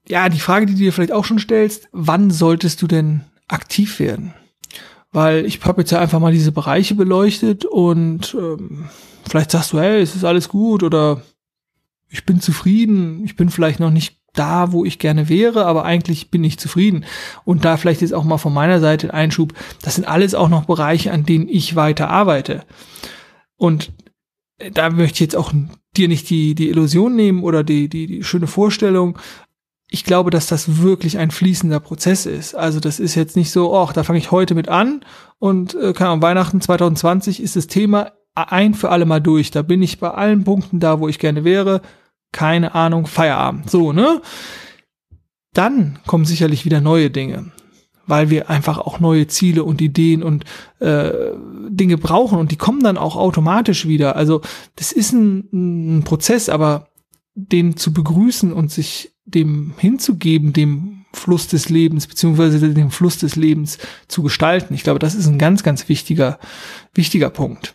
Ja, 0.09 0.29
die 0.29 0.41
Frage, 0.41 0.67
die 0.67 0.75
du 0.75 0.79
dir 0.79 0.93
vielleicht 0.93 1.13
auch 1.13 1.25
schon 1.25 1.39
stellst, 1.39 1.89
wann 1.93 2.31
solltest 2.31 2.83
du 2.83 2.87
denn 2.87 3.23
aktiv 3.49 3.99
werden? 3.99 4.35
Weil 5.13 5.47
ich 5.47 5.65
habe 5.65 5.83
jetzt 5.83 5.93
ja 5.93 6.01
einfach 6.01 6.21
mal 6.21 6.33
diese 6.33 6.53
Bereiche 6.53 6.95
beleuchtet 6.95 7.65
und 7.65 8.37
ähm, 8.39 8.89
vielleicht 9.27 9.53
sagst 9.53 9.73
du, 9.73 9.79
hey, 9.79 10.03
es 10.03 10.17
ist 10.17 10.25
alles 10.25 10.49
gut 10.49 10.83
oder 10.83 11.23
ich 12.11 12.27
bin 12.27 12.41
zufrieden, 12.41 13.25
ich 13.25 13.37
bin 13.37 13.49
vielleicht 13.49 13.81
noch 13.81 13.91
nicht 13.91 14.19
da, 14.35 14.73
wo 14.73 14.85
ich 14.85 14.99
gerne 14.99 15.29
wäre, 15.29 15.65
aber 15.67 15.85
eigentlich 15.85 16.31
bin 16.31 16.45
ich 16.45 16.59
zufrieden. 16.59 17.05
Und 17.45 17.65
da 17.65 17.77
vielleicht 17.77 18.03
jetzt 18.03 18.13
auch 18.13 18.25
mal 18.25 18.39
von 18.39 18.53
meiner 18.53 18.81
Seite 18.81 19.09
ein 19.09 19.13
Einschub, 19.13 19.55
das 19.83 19.95
sind 19.95 20.07
alles 20.07 20.35
auch 20.35 20.49
noch 20.49 20.65
Bereiche, 20.65 21.13
an 21.13 21.25
denen 21.25 21.49
ich 21.49 21.77
weiter 21.77 22.11
arbeite. 22.11 22.65
Und 23.57 23.93
da 24.73 24.91
möchte 24.91 25.15
ich 25.15 25.21
jetzt 25.21 25.37
auch 25.37 25.53
dir 25.97 26.09
nicht 26.09 26.29
die, 26.31 26.55
die 26.55 26.69
Illusion 26.69 27.17
nehmen 27.17 27.43
oder 27.43 27.63
die, 27.65 27.89
die, 27.89 28.07
die 28.07 28.25
schöne 28.25 28.47
Vorstellung. 28.47 29.19
Ich 29.95 30.03
glaube, 30.03 30.31
dass 30.31 30.49
das 30.49 30.83
wirklich 30.83 31.19
ein 31.19 31.31
fließender 31.31 31.79
Prozess 31.79 32.27
ist. 32.27 32.57
Also 32.57 32.81
das 32.81 32.99
ist 32.99 33.15
jetzt 33.15 33.37
nicht 33.37 33.53
so, 33.53 33.77
ach, 33.79 33.93
da 33.93 34.03
fange 34.03 34.19
ich 34.19 34.33
heute 34.33 34.57
mit 34.57 34.69
an 34.69 35.05
und 35.39 35.75
äh, 35.77 35.93
kann 35.93 36.09
am 36.09 36.21
Weihnachten 36.21 36.61
2020 36.61 37.41
ist 37.41 37.55
das 37.55 37.69
Thema 37.69 38.11
ein 38.35 38.75
für 38.75 38.91
alle 38.91 39.07
Mal 39.07 39.21
durch. 39.21 39.53
Da 39.53 39.63
bin 39.63 39.83
ich 39.83 40.01
bei 40.01 40.11
allen 40.11 40.43
Punkten 40.43 40.81
da, 40.81 40.99
wo 40.99 41.09
ich 41.09 41.21
gerne 41.21 41.45
wäre 41.45 41.81
keine 42.33 42.75
Ahnung, 42.75 43.07
Feierabend. 43.07 43.71
So, 43.71 43.93
ne? 43.93 44.21
Dann 45.53 46.01
kommen 46.07 46.25
sicherlich 46.25 46.65
wieder 46.65 46.81
neue 46.81 47.11
Dinge, 47.11 47.53
weil 48.09 48.29
wir 48.29 48.51
einfach 48.51 48.79
auch 48.79 48.99
neue 48.99 49.29
Ziele 49.29 49.63
und 49.63 49.81
Ideen 49.81 50.25
und 50.25 50.45
äh, 50.81 51.13
Dinge 51.69 51.97
brauchen 51.97 52.41
und 52.41 52.51
die 52.51 52.57
kommen 52.57 52.83
dann 52.83 52.99
auch 52.99 53.15
automatisch 53.15 53.87
wieder. 53.87 54.17
Also 54.17 54.41
das 54.75 54.91
ist 54.91 55.13
ein, 55.13 55.99
ein 55.99 56.03
Prozess, 56.03 56.49
aber 56.49 56.89
den 57.37 57.77
zu 57.77 57.93
begrüßen 57.93 58.53
und 58.53 58.73
sich 58.73 59.14
dem 59.25 59.75
hinzugeben, 59.79 60.53
dem 60.53 61.05
Fluss 61.13 61.49
des 61.49 61.69
Lebens, 61.69 62.07
beziehungsweise 62.07 62.75
dem 62.75 62.91
Fluss 62.91 63.19
des 63.19 63.37
Lebens 63.37 63.79
zu 64.09 64.23
gestalten. 64.23 64.75
Ich 64.75 64.83
glaube, 64.83 64.99
das 64.99 65.15
ist 65.15 65.27
ein 65.27 65.39
ganz, 65.39 65.63
ganz 65.63 65.89
wichtiger, 65.89 66.39
wichtiger 66.95 67.31
Punkt. 67.31 67.75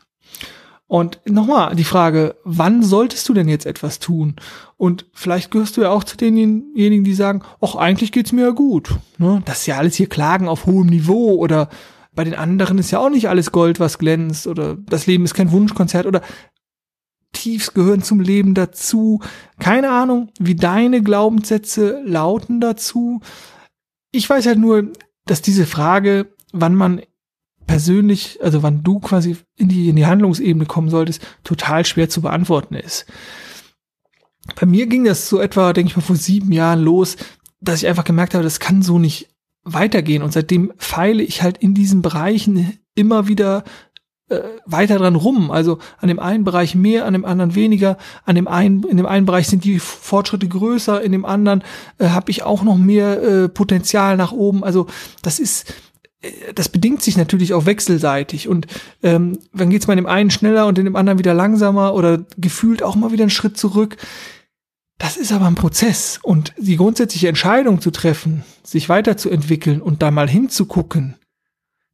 Und 0.88 1.20
nochmal 1.26 1.76
die 1.76 1.84
Frage, 1.84 2.36
wann 2.44 2.82
solltest 2.82 3.30
du 3.30 3.36
denn 3.36 3.48
jetzt 3.48 3.68
etwas 3.68 4.00
tun? 4.00 4.36
Und 4.76 5.06
vielleicht 5.14 5.52
gehörst 5.52 5.78
du 5.78 5.82
ja 5.82 5.92
auch 5.92 6.04
zu 6.04 6.18
denjenigen, 6.18 7.04
die 7.04 7.14
sagen, 7.14 7.44
ach, 7.62 7.76
eigentlich 7.76 8.12
geht's 8.12 8.32
mir 8.32 8.46
ja 8.46 8.50
gut. 8.50 8.90
Ne? 9.20 9.44
Das 9.46 9.60
ist 9.60 9.68
ja 9.68 9.78
alles 9.78 9.96
hier 9.96 10.10
Klagen 10.10 10.48
auf 10.48 10.66
hohem 10.66 10.88
Niveau 10.88 11.36
oder 11.36 11.70
bei 12.12 12.24
den 12.24 12.34
anderen 12.34 12.80
ist 12.80 12.90
ja 12.90 13.00
auch 13.00 13.12
nicht 13.12 13.30
alles 13.30 13.52
Gold, 13.52 13.80
was 13.80 14.00
glänzt 14.00 14.48
oder 14.48 14.76
das 14.76 15.06
Leben 15.06 15.26
ist 15.26 15.36
kein 15.36 15.52
Wunschkonzert 15.52 16.08
oder 16.08 16.22
Tiefs 17.40 17.74
gehören 17.74 18.04
zum 18.04 18.20
Leben 18.20 18.54
dazu. 18.54 19.22
Keine 19.60 19.92
Ahnung, 19.92 20.30
wie 20.40 20.56
deine 20.56 21.02
Glaubenssätze 21.02 22.02
lauten 22.06 22.60
dazu. 22.60 23.22
Ich 24.12 24.30
weiß 24.30 24.46
halt 24.46 24.60
nur, 24.60 24.92
dass 25.26 25.42
diese 25.42 25.66
Frage, 25.66 26.28
wann 26.52 26.76
man 26.76 27.02
persönlich, 27.66 28.40
also 28.44 28.62
wann 28.64 28.84
du 28.84 29.00
quasi 29.00 29.38
in 29.56 29.70
die, 29.70 29.90
in 29.90 29.96
die 29.96 30.06
Handlungsebene 30.06 30.66
kommen 30.66 30.90
solltest, 30.90 31.26
total 31.44 31.86
schwer 31.86 32.10
zu 32.10 32.22
beantworten 32.22 32.76
ist. 32.76 33.06
Bei 34.60 34.66
mir 34.66 34.88
ging 34.88 35.04
das 35.06 35.30
so 35.30 35.40
etwa, 35.40 35.72
denke 35.72 35.92
ich 35.92 35.96
mal, 35.96 36.02
vor 36.02 36.16
sieben 36.16 36.52
Jahren 36.52 36.82
los, 36.82 37.16
dass 37.62 37.82
ich 37.82 37.88
einfach 37.88 38.04
gemerkt 38.04 38.34
habe, 38.34 38.44
das 38.44 38.60
kann 38.60 38.82
so 38.82 39.00
nicht 39.00 39.30
weitergehen. 39.64 40.24
Und 40.24 40.34
seitdem 40.34 40.74
feile 40.78 41.24
ich 41.24 41.42
halt 41.42 41.58
in 41.60 41.74
diesen 41.74 42.02
Bereichen 42.02 42.80
immer 42.96 43.28
wieder 43.28 43.64
äh, 44.30 44.42
weiter 44.66 44.98
dran 44.98 45.16
rum. 45.16 45.52
Also 45.52 45.80
an 46.00 46.08
dem 46.08 46.20
einen 46.20 46.44
Bereich 46.44 46.76
mehr, 46.76 47.06
an 47.06 47.14
dem 47.14 47.26
anderen 47.26 47.56
weniger. 47.56 47.98
An 48.26 48.36
dem 48.36 48.48
einen, 48.48 48.84
in 48.84 48.98
dem 48.98 49.06
einen 49.06 49.26
Bereich 49.26 49.48
sind 49.48 49.64
die 49.64 49.80
Fortschritte 49.80 50.48
größer, 50.48 51.02
in 51.02 51.12
dem 51.12 51.26
anderen 51.26 51.64
äh, 51.98 52.08
habe 52.10 52.32
ich 52.32 52.44
auch 52.44 52.64
noch 52.64 52.78
mehr 52.78 53.22
äh, 53.22 53.50
Potenzial 53.50 54.18
nach 54.18 54.32
oben. 54.32 54.64
Also 54.64 54.88
das 55.22 55.40
ist 55.40 55.74
das 56.54 56.68
bedingt 56.68 57.02
sich 57.02 57.16
natürlich 57.16 57.54
auch 57.54 57.66
wechselseitig 57.66 58.50
und 58.50 58.68
ähm, 59.04 59.40
dann 59.54 59.70
geht's 59.70 59.88
mal 59.88 59.96
dem 59.96 60.06
einen 60.06 60.32
schneller 60.32 60.68
und 60.68 60.78
in 60.78 60.84
dem 60.84 60.98
anderen 60.98 61.18
wieder 61.18 61.34
langsamer 61.34 61.94
oder 61.94 62.26
gefühlt 62.38 62.84
auch 62.84 62.96
mal 62.98 63.12
wieder 63.14 63.24
einen 63.24 63.30
Schritt 63.30 63.58
zurück. 63.58 63.96
Das 64.98 65.16
ist 65.16 65.32
aber 65.32 65.48
ein 65.48 65.56
Prozess 65.56 66.20
und 66.22 66.54
die 66.58 66.76
grundsätzliche 66.76 67.30
Entscheidung 67.30 67.80
zu 67.80 67.90
treffen, 67.90 68.44
sich 68.64 68.90
weiterzuentwickeln 68.90 69.82
und 69.82 70.02
da 70.02 70.12
mal 70.12 70.28
hinzugucken, 70.28 71.16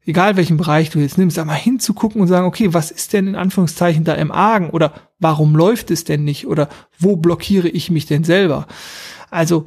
egal 0.05 0.37
welchen 0.37 0.57
Bereich 0.57 0.89
du 0.89 0.99
jetzt 0.99 1.17
nimmst, 1.17 1.37
da 1.37 1.45
mal 1.45 1.53
hinzugucken 1.53 2.21
und 2.21 2.27
sagen, 2.27 2.45
okay, 2.45 2.73
was 2.73 2.91
ist 2.91 3.13
denn 3.13 3.27
in 3.27 3.35
Anführungszeichen 3.35 4.03
da 4.03 4.13
im 4.13 4.31
Argen 4.31 4.69
oder 4.69 4.93
warum 5.19 5.55
läuft 5.55 5.91
es 5.91 6.03
denn 6.03 6.23
nicht 6.23 6.47
oder 6.47 6.69
wo 6.99 7.15
blockiere 7.15 7.67
ich 7.67 7.89
mich 7.89 8.05
denn 8.05 8.23
selber? 8.23 8.67
Also 9.31 9.65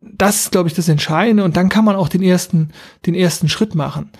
das 0.00 0.40
ist, 0.40 0.52
glaube 0.52 0.68
ich, 0.68 0.74
das 0.74 0.88
Entscheidende 0.88 1.44
und 1.44 1.56
dann 1.56 1.68
kann 1.68 1.84
man 1.84 1.96
auch 1.96 2.08
den 2.08 2.22
ersten, 2.22 2.70
den 3.06 3.14
ersten 3.14 3.48
Schritt 3.48 3.74
machen. 3.74 4.10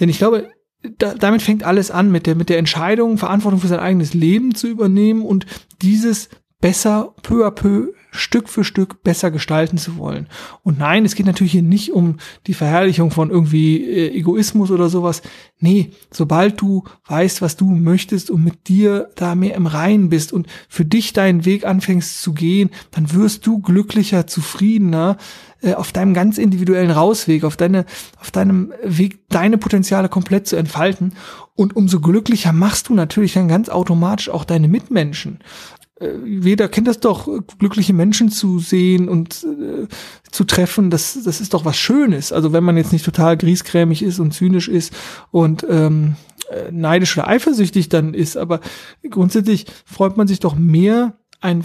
Denn 0.00 0.08
ich 0.08 0.18
glaube, 0.18 0.50
da, 0.98 1.14
damit 1.14 1.42
fängt 1.42 1.64
alles 1.64 1.90
an 1.90 2.10
mit 2.10 2.26
der, 2.26 2.34
mit 2.34 2.48
der 2.48 2.58
Entscheidung, 2.58 3.18
Verantwortung 3.18 3.60
für 3.60 3.68
sein 3.68 3.80
eigenes 3.80 4.14
Leben 4.14 4.54
zu 4.54 4.68
übernehmen 4.68 5.22
und 5.22 5.46
dieses 5.82 6.28
besser 6.60 7.14
peu 7.22 7.46
à 7.46 7.50
peu 7.50 7.88
Stück 8.10 8.48
für 8.48 8.64
Stück 8.64 9.02
besser 9.02 9.30
gestalten 9.30 9.76
zu 9.76 9.96
wollen. 9.96 10.28
Und 10.62 10.78
nein, 10.78 11.04
es 11.04 11.14
geht 11.14 11.26
natürlich 11.26 11.52
hier 11.52 11.62
nicht 11.62 11.92
um 11.92 12.16
die 12.46 12.54
Verherrlichung 12.54 13.10
von 13.10 13.30
irgendwie 13.30 13.84
äh, 13.84 14.16
Egoismus 14.16 14.70
oder 14.70 14.88
sowas. 14.88 15.22
Nee, 15.60 15.90
sobald 16.10 16.60
du 16.60 16.84
weißt, 17.06 17.42
was 17.42 17.56
du 17.56 17.66
möchtest 17.66 18.30
und 18.30 18.44
mit 18.44 18.68
dir 18.68 19.10
da 19.16 19.34
mehr 19.34 19.54
im 19.54 19.66
Reinen 19.66 20.08
bist 20.08 20.32
und 20.32 20.46
für 20.68 20.84
dich 20.84 21.12
deinen 21.12 21.44
Weg 21.44 21.66
anfängst 21.66 22.22
zu 22.22 22.32
gehen, 22.32 22.70
dann 22.92 23.12
wirst 23.12 23.46
du 23.46 23.60
glücklicher, 23.60 24.26
zufriedener 24.26 25.18
äh, 25.60 25.74
auf 25.74 25.92
deinem 25.92 26.14
ganz 26.14 26.38
individuellen 26.38 26.90
Rausweg, 26.90 27.44
auf 27.44 27.56
deine, 27.56 27.84
auf 28.20 28.30
deinem 28.30 28.72
Weg, 28.82 29.28
deine 29.28 29.58
Potenziale 29.58 30.08
komplett 30.08 30.46
zu 30.46 30.56
entfalten. 30.56 31.14
Und 31.54 31.74
umso 31.74 32.00
glücklicher 32.00 32.52
machst 32.52 32.88
du 32.88 32.94
natürlich 32.94 33.34
dann 33.34 33.48
ganz 33.48 33.68
automatisch 33.68 34.30
auch 34.30 34.44
deine 34.44 34.68
Mitmenschen 34.68 35.40
jeder 36.24 36.68
kennt 36.68 36.86
das 36.86 37.00
doch, 37.00 37.28
glückliche 37.58 37.92
Menschen 37.92 38.30
zu 38.30 38.58
sehen 38.58 39.08
und 39.08 39.44
äh, 39.44 39.88
zu 40.30 40.44
treffen, 40.44 40.90
das, 40.90 41.18
das 41.24 41.40
ist 41.40 41.54
doch 41.54 41.64
was 41.64 41.76
Schönes. 41.76 42.32
Also 42.32 42.52
wenn 42.52 42.64
man 42.64 42.76
jetzt 42.76 42.92
nicht 42.92 43.04
total 43.04 43.36
griesgrämig 43.36 44.02
ist 44.02 44.20
und 44.20 44.32
zynisch 44.32 44.68
ist 44.68 44.92
und 45.30 45.66
ähm, 45.68 46.16
äh, 46.50 46.70
neidisch 46.70 47.16
oder 47.16 47.28
eifersüchtig 47.28 47.88
dann 47.88 48.14
ist, 48.14 48.36
aber 48.36 48.60
grundsätzlich 49.10 49.66
freut 49.84 50.16
man 50.16 50.28
sich 50.28 50.38
doch 50.38 50.54
mehr, 50.54 51.18
einen 51.40 51.64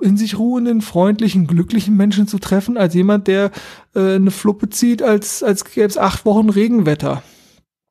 in 0.00 0.16
sich 0.16 0.38
ruhenden, 0.38 0.80
freundlichen, 0.80 1.46
glücklichen 1.46 1.94
Menschen 1.94 2.26
zu 2.26 2.38
treffen, 2.38 2.78
als 2.78 2.94
jemand, 2.94 3.26
der 3.26 3.50
äh, 3.94 4.14
eine 4.14 4.30
Fluppe 4.30 4.70
zieht, 4.70 5.02
als, 5.02 5.42
als 5.42 5.64
gäbe 5.66 5.86
es 5.86 5.98
acht 5.98 6.24
Wochen 6.24 6.48
Regenwetter. 6.48 7.22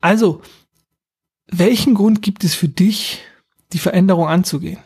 Also, 0.02 0.42
welchen 1.52 1.94
Grund 1.94 2.24
gibt 2.24 2.44
es 2.44 2.56
für 2.56 2.68
dich, 2.68 3.20
die 3.74 3.80
Veränderung 3.80 4.28
anzugehen? 4.28 4.80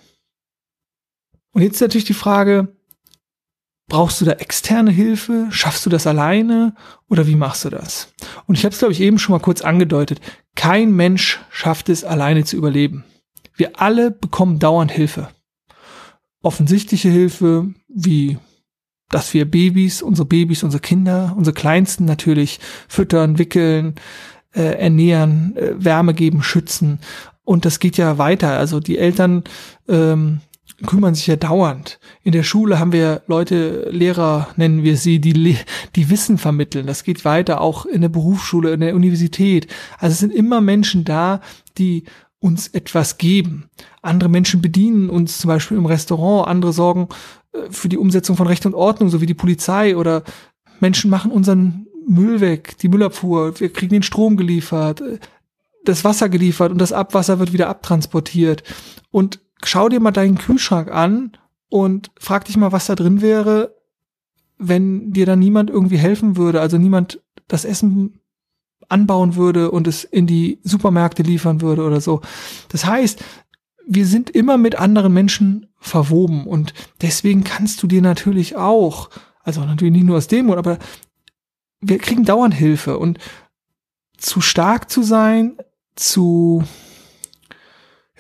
Und 1.54 1.62
jetzt 1.62 1.82
natürlich 1.82 2.06
die 2.06 2.14
Frage, 2.14 2.76
brauchst 3.88 4.22
du 4.22 4.26
da 4.26 4.34
externe 4.34 4.92
Hilfe? 4.92 5.48
Schaffst 5.52 5.86
du 5.86 5.90
das 5.90 6.08
alleine? 6.08 6.76
Oder 7.10 7.28
wie 7.28 7.36
machst 7.36 7.66
du 7.66 7.70
das? 7.70 8.14
Und 8.48 8.58
ich 8.58 8.64
habe 8.64 8.74
es, 8.74 8.80
glaube 8.80 8.94
ich, 8.94 9.02
eben 9.02 9.20
schon 9.20 9.34
mal 9.34 9.40
kurz 9.40 9.62
angedeutet. 9.62 10.22
Kein 10.56 10.96
Mensch 10.96 11.40
schafft 11.50 11.90
es, 11.90 12.04
alleine 12.04 12.46
zu 12.46 12.56
überleben. 12.56 13.04
Wir 13.56 13.82
alle 13.82 14.12
bekommen 14.12 14.60
dauernd 14.60 14.92
Hilfe. 14.92 15.30
Offensichtliche 16.42 17.10
Hilfe, 17.10 17.74
wie 17.88 18.38
dass 19.12 19.34
wir 19.34 19.46
Babys, 19.46 20.02
unsere 20.02 20.26
Babys, 20.26 20.64
unsere 20.64 20.82
Kinder, 20.82 21.36
unsere 21.38 21.54
Kleinsten 21.54 22.06
natürlich 22.06 22.60
füttern, 22.88 23.38
wickeln, 23.38 23.96
äh, 24.56 24.80
ernähren, 24.80 25.56
äh, 25.56 25.74
Wärme 25.84 26.14
geben, 26.14 26.42
schützen. 26.42 27.00
Und 27.44 27.66
das 27.66 27.80
geht 27.80 27.98
ja 27.98 28.18
weiter. 28.18 28.58
Also 28.58 28.80
die 28.80 28.98
Eltern 28.98 29.44
ähm, 29.88 30.40
kümmern 30.86 31.16
sich 31.16 31.28
ja 31.28 31.36
dauernd. 31.36 32.00
In 32.24 32.32
der 32.32 32.44
Schule 32.44 32.80
haben 32.80 32.92
wir 32.92 33.22
Leute, 33.28 33.90
Lehrer 33.92 34.50
nennen 34.56 34.84
wir 34.84 34.98
sie, 34.98 35.20
die, 35.20 35.58
die 35.96 36.10
Wissen 36.10 36.38
vermitteln. 36.38 36.88
Das 36.88 37.04
geht 37.04 37.26
weiter 37.26 37.62
auch 37.62 37.86
in 37.86 38.02
der 38.02 38.10
Berufsschule, 38.10 38.74
in 38.74 38.80
der 38.80 38.96
Universität. 38.96 39.68
Also 40.00 40.14
es 40.14 40.20
sind 40.20 40.34
immer 40.34 40.62
Menschen 40.62 41.04
da, 41.04 41.42
die 41.78 42.06
uns 42.40 42.68
etwas 42.70 43.18
geben. 43.18 43.70
Andere 44.02 44.30
Menschen 44.30 44.62
bedienen 44.62 45.10
uns 45.10 45.38
zum 45.38 45.48
Beispiel 45.48 45.78
im 45.78 45.86
Restaurant, 45.86 46.48
andere 46.48 46.74
sorgen 46.74 47.08
äh, 47.54 47.70
für 47.70 47.88
die 47.88 47.98
Umsetzung 47.98 48.36
von 48.36 48.48
Recht 48.48 48.66
und 48.66 48.74
Ordnung, 48.74 49.10
so 49.10 49.22
wie 49.22 49.28
die 49.28 49.36
Polizei 49.36 49.96
oder 49.96 50.24
Menschen 50.80 51.12
machen 51.12 51.32
unseren 51.32 51.88
Müll 52.08 52.42
weg, 52.42 52.78
die 52.80 52.90
Müllabfuhr, 52.90 53.60
wir 53.60 53.72
kriegen 53.72 53.94
den 53.94 54.04
Strom 54.04 54.38
geliefert, 54.38 55.02
äh, 55.02 55.20
das 55.86 56.04
Wasser 56.04 56.30
geliefert 56.30 56.72
und 56.72 56.80
das 56.80 56.94
Abwasser 56.94 57.40
wird 57.40 57.54
wieder 57.54 57.70
abtransportiert. 57.70 58.64
Und 59.12 59.40
schau 59.66 59.90
dir 59.90 60.00
mal 60.00 60.12
deinen 60.12 60.38
Kühlschrank 60.38 60.92
an 60.92 61.38
und 61.70 62.12
frag 62.20 62.46
dich 62.46 62.58
mal, 62.58 62.72
was 62.72 62.88
da 62.88 62.96
drin 62.96 63.22
wäre, 63.22 63.76
wenn 64.58 65.12
dir 65.12 65.26
dann 65.26 65.40
niemand 65.40 65.70
irgendwie 65.70 65.98
helfen 65.98 66.38
würde, 66.38 66.62
also 66.62 66.78
niemand 66.78 67.22
das 67.48 67.66
Essen 67.66 68.20
anbauen 68.90 69.36
würde 69.36 69.72
und 69.72 69.88
es 69.88 70.04
in 70.04 70.28
die 70.28 70.60
Supermärkte 70.64 71.24
liefern 71.24 71.62
würde 71.62 71.84
oder 71.84 72.02
so. 72.02 72.22
Das 72.70 72.86
heißt, 72.86 73.24
wir 73.88 74.06
sind 74.06 74.30
immer 74.30 74.58
mit 74.58 74.76
anderen 74.76 75.14
Menschen 75.14 75.68
verwoben 75.80 76.46
und 76.46 76.74
deswegen 77.02 77.44
kannst 77.44 77.82
du 77.82 77.88
dir 77.88 78.02
natürlich 78.02 78.56
auch, 78.56 79.10
also 79.44 79.62
natürlich 79.62 79.94
nicht 79.94 80.06
nur 80.06 80.18
aus 80.18 80.28
dem 80.28 80.48
Grund, 80.48 80.60
aber 80.60 80.78
wir 81.80 81.98
kriegen 81.98 82.26
dauernd 82.26 82.54
Hilfe 82.54 83.00
und 83.00 83.18
zu 84.18 84.40
stark 84.40 84.90
zu 84.90 85.02
sein, 85.02 85.58
zu 85.96 86.64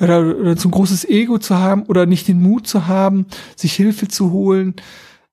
oder, 0.01 0.35
oder 0.35 0.57
zu 0.57 0.67
ein 0.67 0.71
großes 0.71 1.05
Ego 1.05 1.37
zu 1.37 1.57
haben 1.57 1.83
oder 1.83 2.05
nicht 2.05 2.27
den 2.27 2.41
Mut 2.41 2.67
zu 2.67 2.87
haben, 2.87 3.27
sich 3.55 3.73
Hilfe 3.73 4.07
zu 4.07 4.31
holen, 4.31 4.75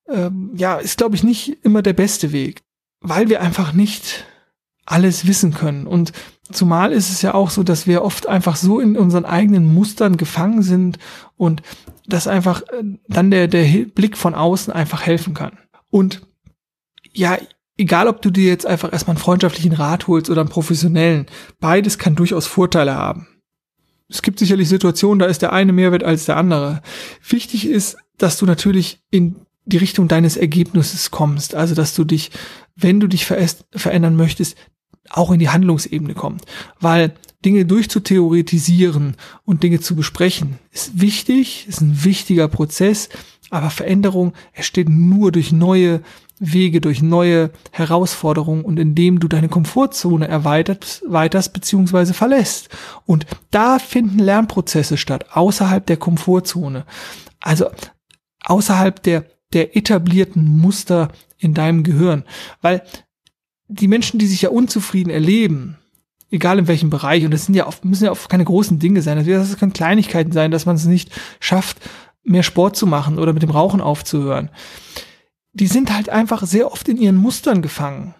ähm, 0.08 0.50
ja, 0.54 0.76
ist 0.76 0.98
glaube 0.98 1.16
ich 1.16 1.24
nicht 1.24 1.64
immer 1.64 1.82
der 1.82 1.94
beste 1.94 2.32
Weg, 2.32 2.62
weil 3.00 3.28
wir 3.28 3.40
einfach 3.40 3.72
nicht 3.72 4.26
alles 4.84 5.26
wissen 5.26 5.52
können. 5.52 5.86
Und 5.86 6.12
zumal 6.50 6.92
ist 6.92 7.10
es 7.10 7.22
ja 7.22 7.34
auch 7.34 7.50
so, 7.50 7.62
dass 7.62 7.86
wir 7.86 8.02
oft 8.02 8.26
einfach 8.26 8.56
so 8.56 8.80
in 8.80 8.96
unseren 8.96 9.24
eigenen 9.24 9.72
Mustern 9.72 10.16
gefangen 10.16 10.62
sind 10.62 10.98
und 11.36 11.62
dass 12.06 12.26
einfach 12.26 12.62
äh, 12.62 12.84
dann 13.08 13.30
der, 13.30 13.48
der 13.48 13.64
Blick 13.86 14.16
von 14.16 14.34
außen 14.34 14.72
einfach 14.72 15.02
helfen 15.02 15.34
kann. 15.34 15.58
Und 15.90 16.22
ja, 17.12 17.38
egal 17.76 18.08
ob 18.08 18.22
du 18.22 18.30
dir 18.30 18.48
jetzt 18.48 18.66
einfach 18.66 18.92
erstmal 18.92 19.16
einen 19.16 19.22
freundschaftlichen 19.22 19.72
Rat 19.72 20.08
holst 20.08 20.30
oder 20.30 20.40
einen 20.42 20.50
professionellen, 20.50 21.26
beides 21.60 21.98
kann 21.98 22.16
durchaus 22.16 22.46
Vorteile 22.46 22.94
haben. 22.94 23.28
Es 24.08 24.22
gibt 24.22 24.38
sicherlich 24.38 24.68
Situationen, 24.68 25.18
da 25.18 25.26
ist 25.26 25.42
der 25.42 25.52
eine 25.52 25.72
mehr 25.72 25.92
wert 25.92 26.04
als 26.04 26.24
der 26.24 26.36
andere. 26.36 26.82
Wichtig 27.28 27.66
ist, 27.66 27.96
dass 28.16 28.38
du 28.38 28.46
natürlich 28.46 29.00
in 29.10 29.36
die 29.66 29.76
Richtung 29.76 30.08
deines 30.08 30.36
Ergebnisses 30.36 31.10
kommst. 31.10 31.54
Also, 31.54 31.74
dass 31.74 31.94
du 31.94 32.04
dich, 32.04 32.30
wenn 32.74 33.00
du 33.00 33.06
dich 33.06 33.26
verändern 33.26 34.16
möchtest, 34.16 34.56
auch 35.10 35.30
in 35.30 35.38
die 35.38 35.50
Handlungsebene 35.50 36.14
kommt. 36.14 36.44
Weil 36.80 37.14
Dinge 37.44 37.64
durchzutheoretisieren 37.66 39.16
und 39.44 39.62
Dinge 39.62 39.80
zu 39.80 39.94
besprechen 39.94 40.58
ist 40.70 41.00
wichtig, 41.00 41.66
ist 41.68 41.80
ein 41.80 42.04
wichtiger 42.04 42.48
Prozess, 42.48 43.08
aber 43.50 43.70
Veränderung 43.70 44.32
entsteht 44.52 44.88
nur 44.88 45.32
durch 45.32 45.52
neue 45.52 46.02
Wege, 46.40 46.80
durch 46.80 47.02
neue 47.02 47.50
Herausforderungen 47.72 48.64
und 48.64 48.78
indem 48.78 49.20
du 49.20 49.28
deine 49.28 49.48
Komfortzone 49.48 50.28
erweiterst, 50.28 51.02
weiterst 51.06 51.52
beziehungsweise 51.52 52.14
verlässt. 52.14 52.68
Und 53.06 53.26
da 53.50 53.78
finden 53.78 54.18
Lernprozesse 54.18 54.96
statt, 54.96 55.26
außerhalb 55.32 55.84
der 55.86 55.96
Komfortzone. 55.96 56.84
Also 57.40 57.66
außerhalb 58.44 59.02
der, 59.02 59.24
der 59.52 59.76
etablierten 59.76 60.58
Muster 60.58 61.10
in 61.38 61.54
deinem 61.54 61.82
Gehirn. 61.82 62.24
Weil 62.60 62.82
die 63.68 63.88
Menschen, 63.88 64.18
die 64.18 64.26
sich 64.26 64.42
ja 64.42 64.50
unzufrieden 64.50 65.10
erleben, 65.10 65.76
egal 66.30 66.58
in 66.58 66.68
welchem 66.68 66.90
Bereich, 66.90 67.24
und 67.24 67.32
das 67.32 67.46
sind 67.46 67.54
ja 67.54 67.66
oft, 67.66 67.84
müssen 67.84 68.04
ja 68.04 68.10
oft 68.10 68.28
keine 68.28 68.44
großen 68.44 68.78
Dinge 68.78 69.02
sein, 69.02 69.24
das 69.24 69.58
können 69.58 69.72
Kleinigkeiten 69.72 70.32
sein, 70.32 70.50
dass 70.50 70.66
man 70.66 70.76
es 70.76 70.84
nicht 70.84 71.10
schafft, 71.40 71.78
mehr 72.24 72.42
Sport 72.42 72.76
zu 72.76 72.86
machen 72.86 73.18
oder 73.18 73.32
mit 73.32 73.42
dem 73.42 73.50
Rauchen 73.50 73.80
aufzuhören. 73.80 74.50
Die 75.58 75.66
sind 75.66 75.92
halt 75.92 76.08
einfach 76.08 76.46
sehr 76.46 76.70
oft 76.70 76.88
in 76.88 76.96
ihren 76.96 77.16
Mustern 77.16 77.62
gefangen. 77.62 78.14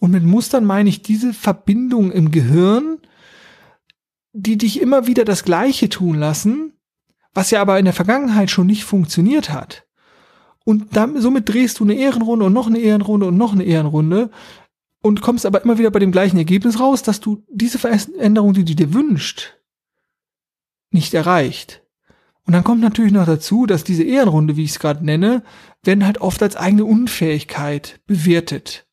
Und 0.00 0.10
mit 0.10 0.24
Mustern 0.24 0.64
meine 0.64 0.88
ich 0.88 1.02
diese 1.02 1.32
Verbindung 1.32 2.12
im 2.12 2.30
Gehirn, 2.30 2.98
die 4.32 4.56
dich 4.56 4.80
immer 4.80 5.06
wieder 5.06 5.24
das 5.24 5.44
Gleiche 5.44 5.88
tun 5.88 6.18
lassen, 6.18 6.72
was 7.34 7.50
ja 7.50 7.60
aber 7.60 7.78
in 7.78 7.84
der 7.84 7.94
Vergangenheit 7.94 8.50
schon 8.50 8.66
nicht 8.66 8.84
funktioniert 8.84 9.50
hat. 9.50 9.86
Und 10.64 10.96
damit, 10.96 11.22
somit 11.22 11.48
drehst 11.48 11.80
du 11.80 11.84
eine 11.84 11.94
Ehrenrunde 11.94 12.46
und 12.46 12.52
noch 12.52 12.66
eine 12.66 12.78
Ehrenrunde 12.78 13.26
und 13.26 13.36
noch 13.36 13.52
eine 13.52 13.64
Ehrenrunde, 13.64 14.30
und 15.00 15.20
kommst 15.22 15.46
aber 15.46 15.62
immer 15.62 15.78
wieder 15.78 15.90
bei 15.90 16.00
dem 16.00 16.12
gleichen 16.12 16.38
Ergebnis 16.38 16.80
raus, 16.80 17.02
dass 17.02 17.20
du 17.20 17.44
diese 17.48 17.78
Veränderung, 17.78 18.52
die 18.52 18.64
du 18.64 18.74
dir 18.74 18.94
wünscht, 18.94 19.58
nicht 20.90 21.14
erreicht. 21.14 21.82
Und 22.48 22.54
dann 22.54 22.64
kommt 22.64 22.80
natürlich 22.80 23.12
noch 23.12 23.26
dazu, 23.26 23.66
dass 23.66 23.84
diese 23.84 24.04
Ehrenrunde, 24.04 24.56
wie 24.56 24.64
ich 24.64 24.70
es 24.70 24.78
gerade 24.78 25.04
nenne, 25.04 25.42
werden 25.84 26.06
halt 26.06 26.22
oft 26.22 26.42
als 26.42 26.56
eigene 26.56 26.86
Unfähigkeit 26.86 28.00
bewertet. 28.06 28.86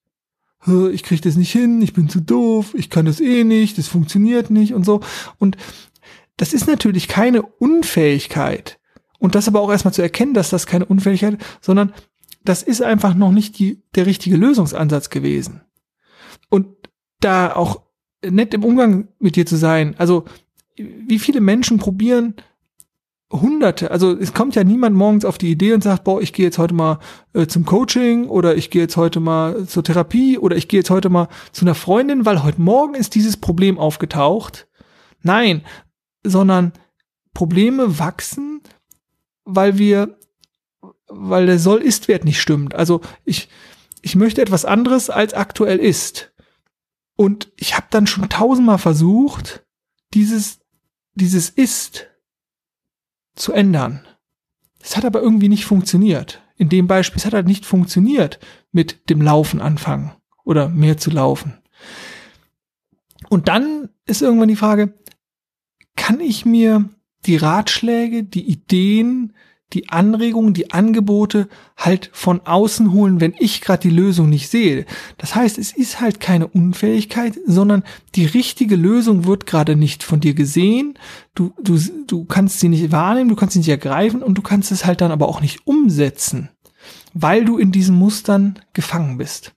Ich 0.92 1.04
krieg 1.04 1.22
das 1.22 1.38
nicht 1.38 1.54
hin, 1.54 1.82
ich 1.82 1.94
bin 1.94 2.10
zu 2.10 2.20
doof, 2.20 2.74
ich 2.78 2.90
kann 2.90 3.06
das 3.06 3.22
eh 3.22 3.46
nicht, 3.46 3.78
das 3.78 3.88
funktioniert 3.88 4.50
nicht 4.50 4.74
und 4.74 4.84
so. 4.84 5.00
Und 5.40 5.56
das 6.36 6.52
ist 6.52 6.68
natürlich 6.68 7.08
keine 7.08 7.44
Unfähigkeit. 7.44 8.78
Und 9.20 9.36
das 9.36 9.48
aber 9.48 9.62
auch 9.62 9.72
erstmal 9.72 9.94
zu 9.94 10.02
erkennen, 10.02 10.34
dass 10.34 10.50
das 10.50 10.68
keine 10.68 10.84
Unfähigkeit, 10.84 11.38
sondern 11.62 11.94
das 12.44 12.62
ist 12.62 12.82
einfach 12.82 13.14
noch 13.14 13.32
nicht 13.32 13.58
die, 13.58 13.82
der 13.96 14.06
richtige 14.06 14.36
Lösungsansatz 14.36 15.10
gewesen 15.10 15.62
und 16.50 16.68
da 17.22 17.56
auch 17.56 17.84
nett 18.22 18.54
im 18.54 18.66
Umgang 18.66 19.08
mit 19.18 19.38
dir 19.38 19.46
zu 19.46 19.56
sein. 19.56 19.96
Also 19.98 20.26
wie 20.76 21.20
viele 21.20 21.40
Menschen 21.40 21.78
probieren 21.78 22.36
Hunderte, 23.32 23.90
also 23.90 24.16
es 24.16 24.34
kommt 24.34 24.56
ja 24.56 24.64
niemand 24.64 24.96
morgens 24.96 25.26
auf 25.26 25.40
die 25.40 25.50
Idee 25.50 25.74
und 25.74 25.84
sagt, 25.84 26.04
boah, 26.04 26.22
ich 26.22 26.32
gehe 26.32 26.46
jetzt 26.46 26.60
heute 26.60 26.76
mal 26.76 27.00
äh, 27.34 27.48
zum 27.48 27.66
Coaching 27.66 28.28
oder 28.28 28.56
ich 28.56 28.70
gehe 28.70 28.84
jetzt 28.84 28.98
heute 28.98 29.20
mal 29.20 29.66
zur 29.66 29.84
Therapie 29.84 30.38
oder 30.38 30.56
ich 30.56 30.68
gehe 30.68 30.80
jetzt 30.82 30.92
heute 30.92 31.10
mal 31.10 31.28
zu 31.52 31.66
einer 31.66 31.74
Freundin, 31.74 32.26
weil 32.26 32.44
heute 32.44 32.62
Morgen 32.62 32.94
ist 32.94 33.16
dieses 33.16 33.38
Problem 33.38 33.80
aufgetaucht. 33.80 34.68
Nein, 35.24 35.64
sondern 36.24 36.74
Probleme 37.34 37.98
wachsen, 37.98 38.62
weil 39.44 39.80
wir, 39.80 40.20
weil 41.08 41.48
der 41.48 41.58
Soll-Ist-Wert 41.58 42.26
nicht 42.26 42.40
stimmt. 42.40 42.76
Also 42.76 43.02
ich, 43.24 43.50
ich 44.04 44.16
möchte 44.16 44.42
etwas 44.42 44.66
anderes 44.66 45.10
als 45.10 45.34
aktuell 45.34 45.80
ist. 45.80 46.32
Und 47.16 47.52
ich 47.58 47.76
habe 47.76 47.88
dann 47.90 48.06
schon 48.06 48.30
tausendmal 48.30 48.78
versucht, 48.78 49.66
dieses, 50.14 50.60
dieses 51.16 51.50
Ist 51.50 52.08
zu 53.36 53.54
ändern. 53.54 54.06
Es 54.82 54.96
hat 54.96 55.06
aber 55.06 55.22
irgendwie 55.22 55.50
nicht 55.50 55.66
funktioniert. 55.66 56.42
In 56.58 56.70
dem 56.70 56.88
Beispiel, 56.88 57.18
es 57.18 57.26
hat 57.26 57.34
halt 57.34 57.48
nicht 57.48 57.66
funktioniert 57.66 58.40
mit 58.72 59.10
dem 59.10 59.22
Laufen 59.22 59.62
anfangen 59.62 60.14
oder 60.44 60.70
mehr 60.70 60.98
zu 60.98 61.10
laufen. 61.10 61.58
Und 63.30 63.48
dann 63.48 63.90
ist 64.06 64.22
irgendwann 64.22 64.48
die 64.48 64.56
Frage, 64.56 64.94
kann 65.96 66.20
ich 66.20 66.46
mir 66.46 66.90
die 67.26 67.38
Ratschläge, 67.38 68.24
die 68.24 68.48
Ideen, 68.48 69.34
die 69.74 69.90
Anregungen, 69.90 70.54
die 70.54 70.72
Angebote 70.72 71.50
halt 71.76 72.10
von 72.14 72.42
außen 72.42 72.92
holen, 72.92 73.20
wenn 73.20 73.34
ich 73.40 73.62
gerade 73.62 73.82
die 73.82 73.96
Lösung 73.96 74.30
nicht 74.30 74.50
sehe. 74.50 74.86
Das 75.18 75.36
heißt, 75.36 75.58
es 75.58 75.72
ist 75.72 76.00
halt 76.00 76.20
keine 76.20 76.48
Unfähigkeit, 76.48 77.38
sondern 77.46 77.84
die 78.14 78.26
richtige 78.26 78.76
Lösung 78.76 79.26
wird 79.26 79.46
gerade 79.46 79.76
nicht 79.76 80.04
von 80.04 80.20
dir 80.20 80.34
gesehen. 80.34 80.98
Du, 81.34 81.52
du, 81.62 81.78
du 82.08 82.26
kannst 82.26 82.60
sie 82.60 82.70
nicht 82.70 82.92
wahrnehmen, 82.92 83.30
du 83.30 83.36
kannst 83.36 83.54
sie 83.54 83.60
nicht 83.60 83.70
ergreifen 83.70 84.22
und 84.22 84.38
du 84.38 84.42
kannst 84.42 84.72
es 84.72 84.86
halt 84.86 85.02
dann 85.02 85.12
aber 85.12 85.28
auch 85.28 85.42
nicht 85.42 85.66
umsetzen, 85.66 86.50
weil 87.14 87.44
du 87.44 87.58
in 87.58 87.72
diesen 87.72 87.96
Mustern 87.96 88.60
gefangen 88.74 89.18
bist. 89.18 89.54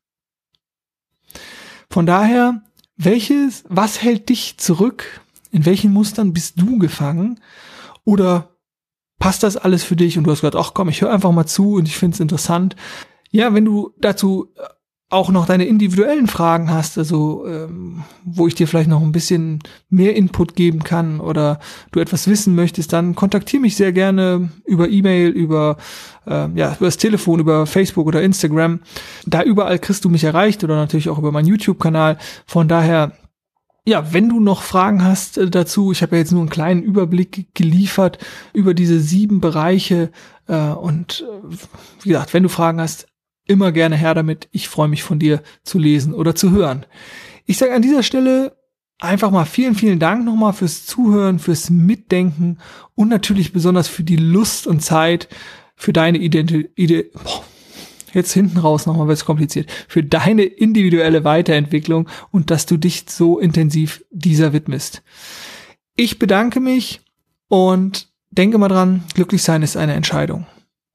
Von 1.90 2.06
daher, 2.06 2.62
welches, 2.96 3.64
was 3.68 4.02
hält 4.02 4.28
dich 4.30 4.58
zurück? 4.58 5.20
In 5.50 5.64
welchen 5.64 5.92
Mustern 5.92 6.32
bist 6.32 6.60
du 6.60 6.78
gefangen? 6.78 7.40
Oder 8.04 8.57
passt 9.18 9.42
das 9.42 9.56
alles 9.56 9.84
für 9.84 9.96
dich? 9.96 10.18
Und 10.18 10.24
du 10.24 10.30
hast 10.30 10.40
gesagt, 10.40 10.56
ach 10.56 10.74
komm, 10.74 10.88
ich 10.88 11.02
höre 11.02 11.12
einfach 11.12 11.32
mal 11.32 11.46
zu 11.46 11.74
und 11.74 11.88
ich 11.88 11.96
finde 11.96 12.14
es 12.14 12.20
interessant. 12.20 12.76
Ja, 13.30 13.54
wenn 13.54 13.64
du 13.64 13.90
dazu 14.00 14.48
äh, 14.56 14.62
auch 15.10 15.30
noch 15.30 15.46
deine 15.46 15.64
individuellen 15.64 16.26
Fragen 16.26 16.70
hast, 16.70 16.98
also 16.98 17.46
ähm, 17.46 18.04
wo 18.24 18.46
ich 18.46 18.54
dir 18.54 18.68
vielleicht 18.68 18.90
noch 18.90 19.00
ein 19.00 19.12
bisschen 19.12 19.60
mehr 19.88 20.14
Input 20.14 20.54
geben 20.54 20.84
kann 20.84 21.20
oder 21.20 21.60
du 21.92 22.00
etwas 22.00 22.28
wissen 22.28 22.54
möchtest, 22.54 22.92
dann 22.92 23.14
kontaktiere 23.14 23.62
mich 23.62 23.74
sehr 23.74 23.92
gerne 23.92 24.50
über 24.66 24.88
E-Mail, 24.88 25.30
über 25.30 25.78
äh, 26.26 26.48
ja 26.54 26.74
über 26.74 26.86
das 26.86 26.98
Telefon, 26.98 27.40
über 27.40 27.64
Facebook 27.64 28.06
oder 28.06 28.22
Instagram. 28.22 28.80
Da 29.24 29.42
überall 29.42 29.78
kriegst 29.78 30.04
du 30.04 30.10
mich 30.10 30.24
erreicht 30.24 30.62
oder 30.62 30.76
natürlich 30.76 31.08
auch 31.08 31.18
über 31.18 31.32
meinen 31.32 31.48
YouTube-Kanal. 31.48 32.18
Von 32.46 32.68
daher 32.68 33.12
ja, 33.88 34.12
wenn 34.12 34.28
du 34.28 34.38
noch 34.38 34.62
Fragen 34.62 35.02
hast 35.02 35.38
äh, 35.38 35.48
dazu, 35.48 35.92
ich 35.92 36.02
habe 36.02 36.16
ja 36.16 36.20
jetzt 36.20 36.32
nur 36.32 36.42
einen 36.42 36.50
kleinen 36.50 36.82
Überblick 36.82 37.54
geliefert 37.54 38.18
über 38.52 38.74
diese 38.74 39.00
sieben 39.00 39.40
Bereiche 39.40 40.10
äh, 40.46 40.58
und 40.58 41.26
äh, 41.26 41.56
wie 42.02 42.10
gesagt, 42.10 42.34
wenn 42.34 42.42
du 42.42 42.50
Fragen 42.50 42.80
hast, 42.80 43.06
immer 43.46 43.72
gerne 43.72 43.96
her 43.96 44.14
damit. 44.14 44.48
Ich 44.52 44.68
freue 44.68 44.88
mich 44.88 45.02
von 45.02 45.18
dir 45.18 45.42
zu 45.64 45.78
lesen 45.78 46.12
oder 46.12 46.34
zu 46.34 46.50
hören. 46.50 46.84
Ich 47.46 47.56
sage 47.56 47.74
an 47.74 47.80
dieser 47.80 48.02
Stelle 48.02 48.58
einfach 48.98 49.30
mal 49.30 49.46
vielen, 49.46 49.74
vielen 49.74 49.98
Dank 49.98 50.22
nochmal 50.22 50.52
fürs 50.52 50.84
Zuhören, 50.84 51.38
fürs 51.38 51.70
Mitdenken 51.70 52.58
und 52.94 53.08
natürlich 53.08 53.54
besonders 53.54 53.88
für 53.88 54.02
die 54.02 54.16
Lust 54.16 54.66
und 54.66 54.80
Zeit 54.80 55.28
für 55.76 55.94
deine 55.94 56.18
Identität. 56.18 57.12
Boah 57.14 57.42
jetzt 58.12 58.32
hinten 58.32 58.58
raus 58.58 58.86
nochmal 58.86 59.08
wird 59.08 59.18
es 59.18 59.24
kompliziert, 59.24 59.70
für 59.88 60.02
deine 60.02 60.44
individuelle 60.44 61.24
Weiterentwicklung 61.24 62.08
und 62.30 62.50
dass 62.50 62.66
du 62.66 62.76
dich 62.76 63.04
so 63.08 63.38
intensiv 63.38 64.04
dieser 64.10 64.52
widmest. 64.52 65.02
Ich 65.96 66.18
bedanke 66.18 66.60
mich 66.60 67.00
und 67.48 68.08
denke 68.30 68.58
mal 68.58 68.68
dran, 68.68 69.04
glücklich 69.14 69.42
sein 69.42 69.62
ist 69.62 69.76
eine 69.76 69.94
Entscheidung. 69.94 70.46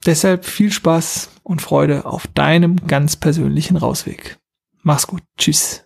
Deshalb 0.06 0.46
viel 0.46 0.72
Spaß 0.72 1.30
und 1.44 1.62
Freude 1.62 2.06
auf 2.06 2.28
deinem 2.28 2.88
ganz 2.88 3.16
persönlichen 3.16 3.78
Rausweg. 3.78 4.38
Mach's 4.82 5.08
gut. 5.08 5.22
Tschüss. 5.38 5.86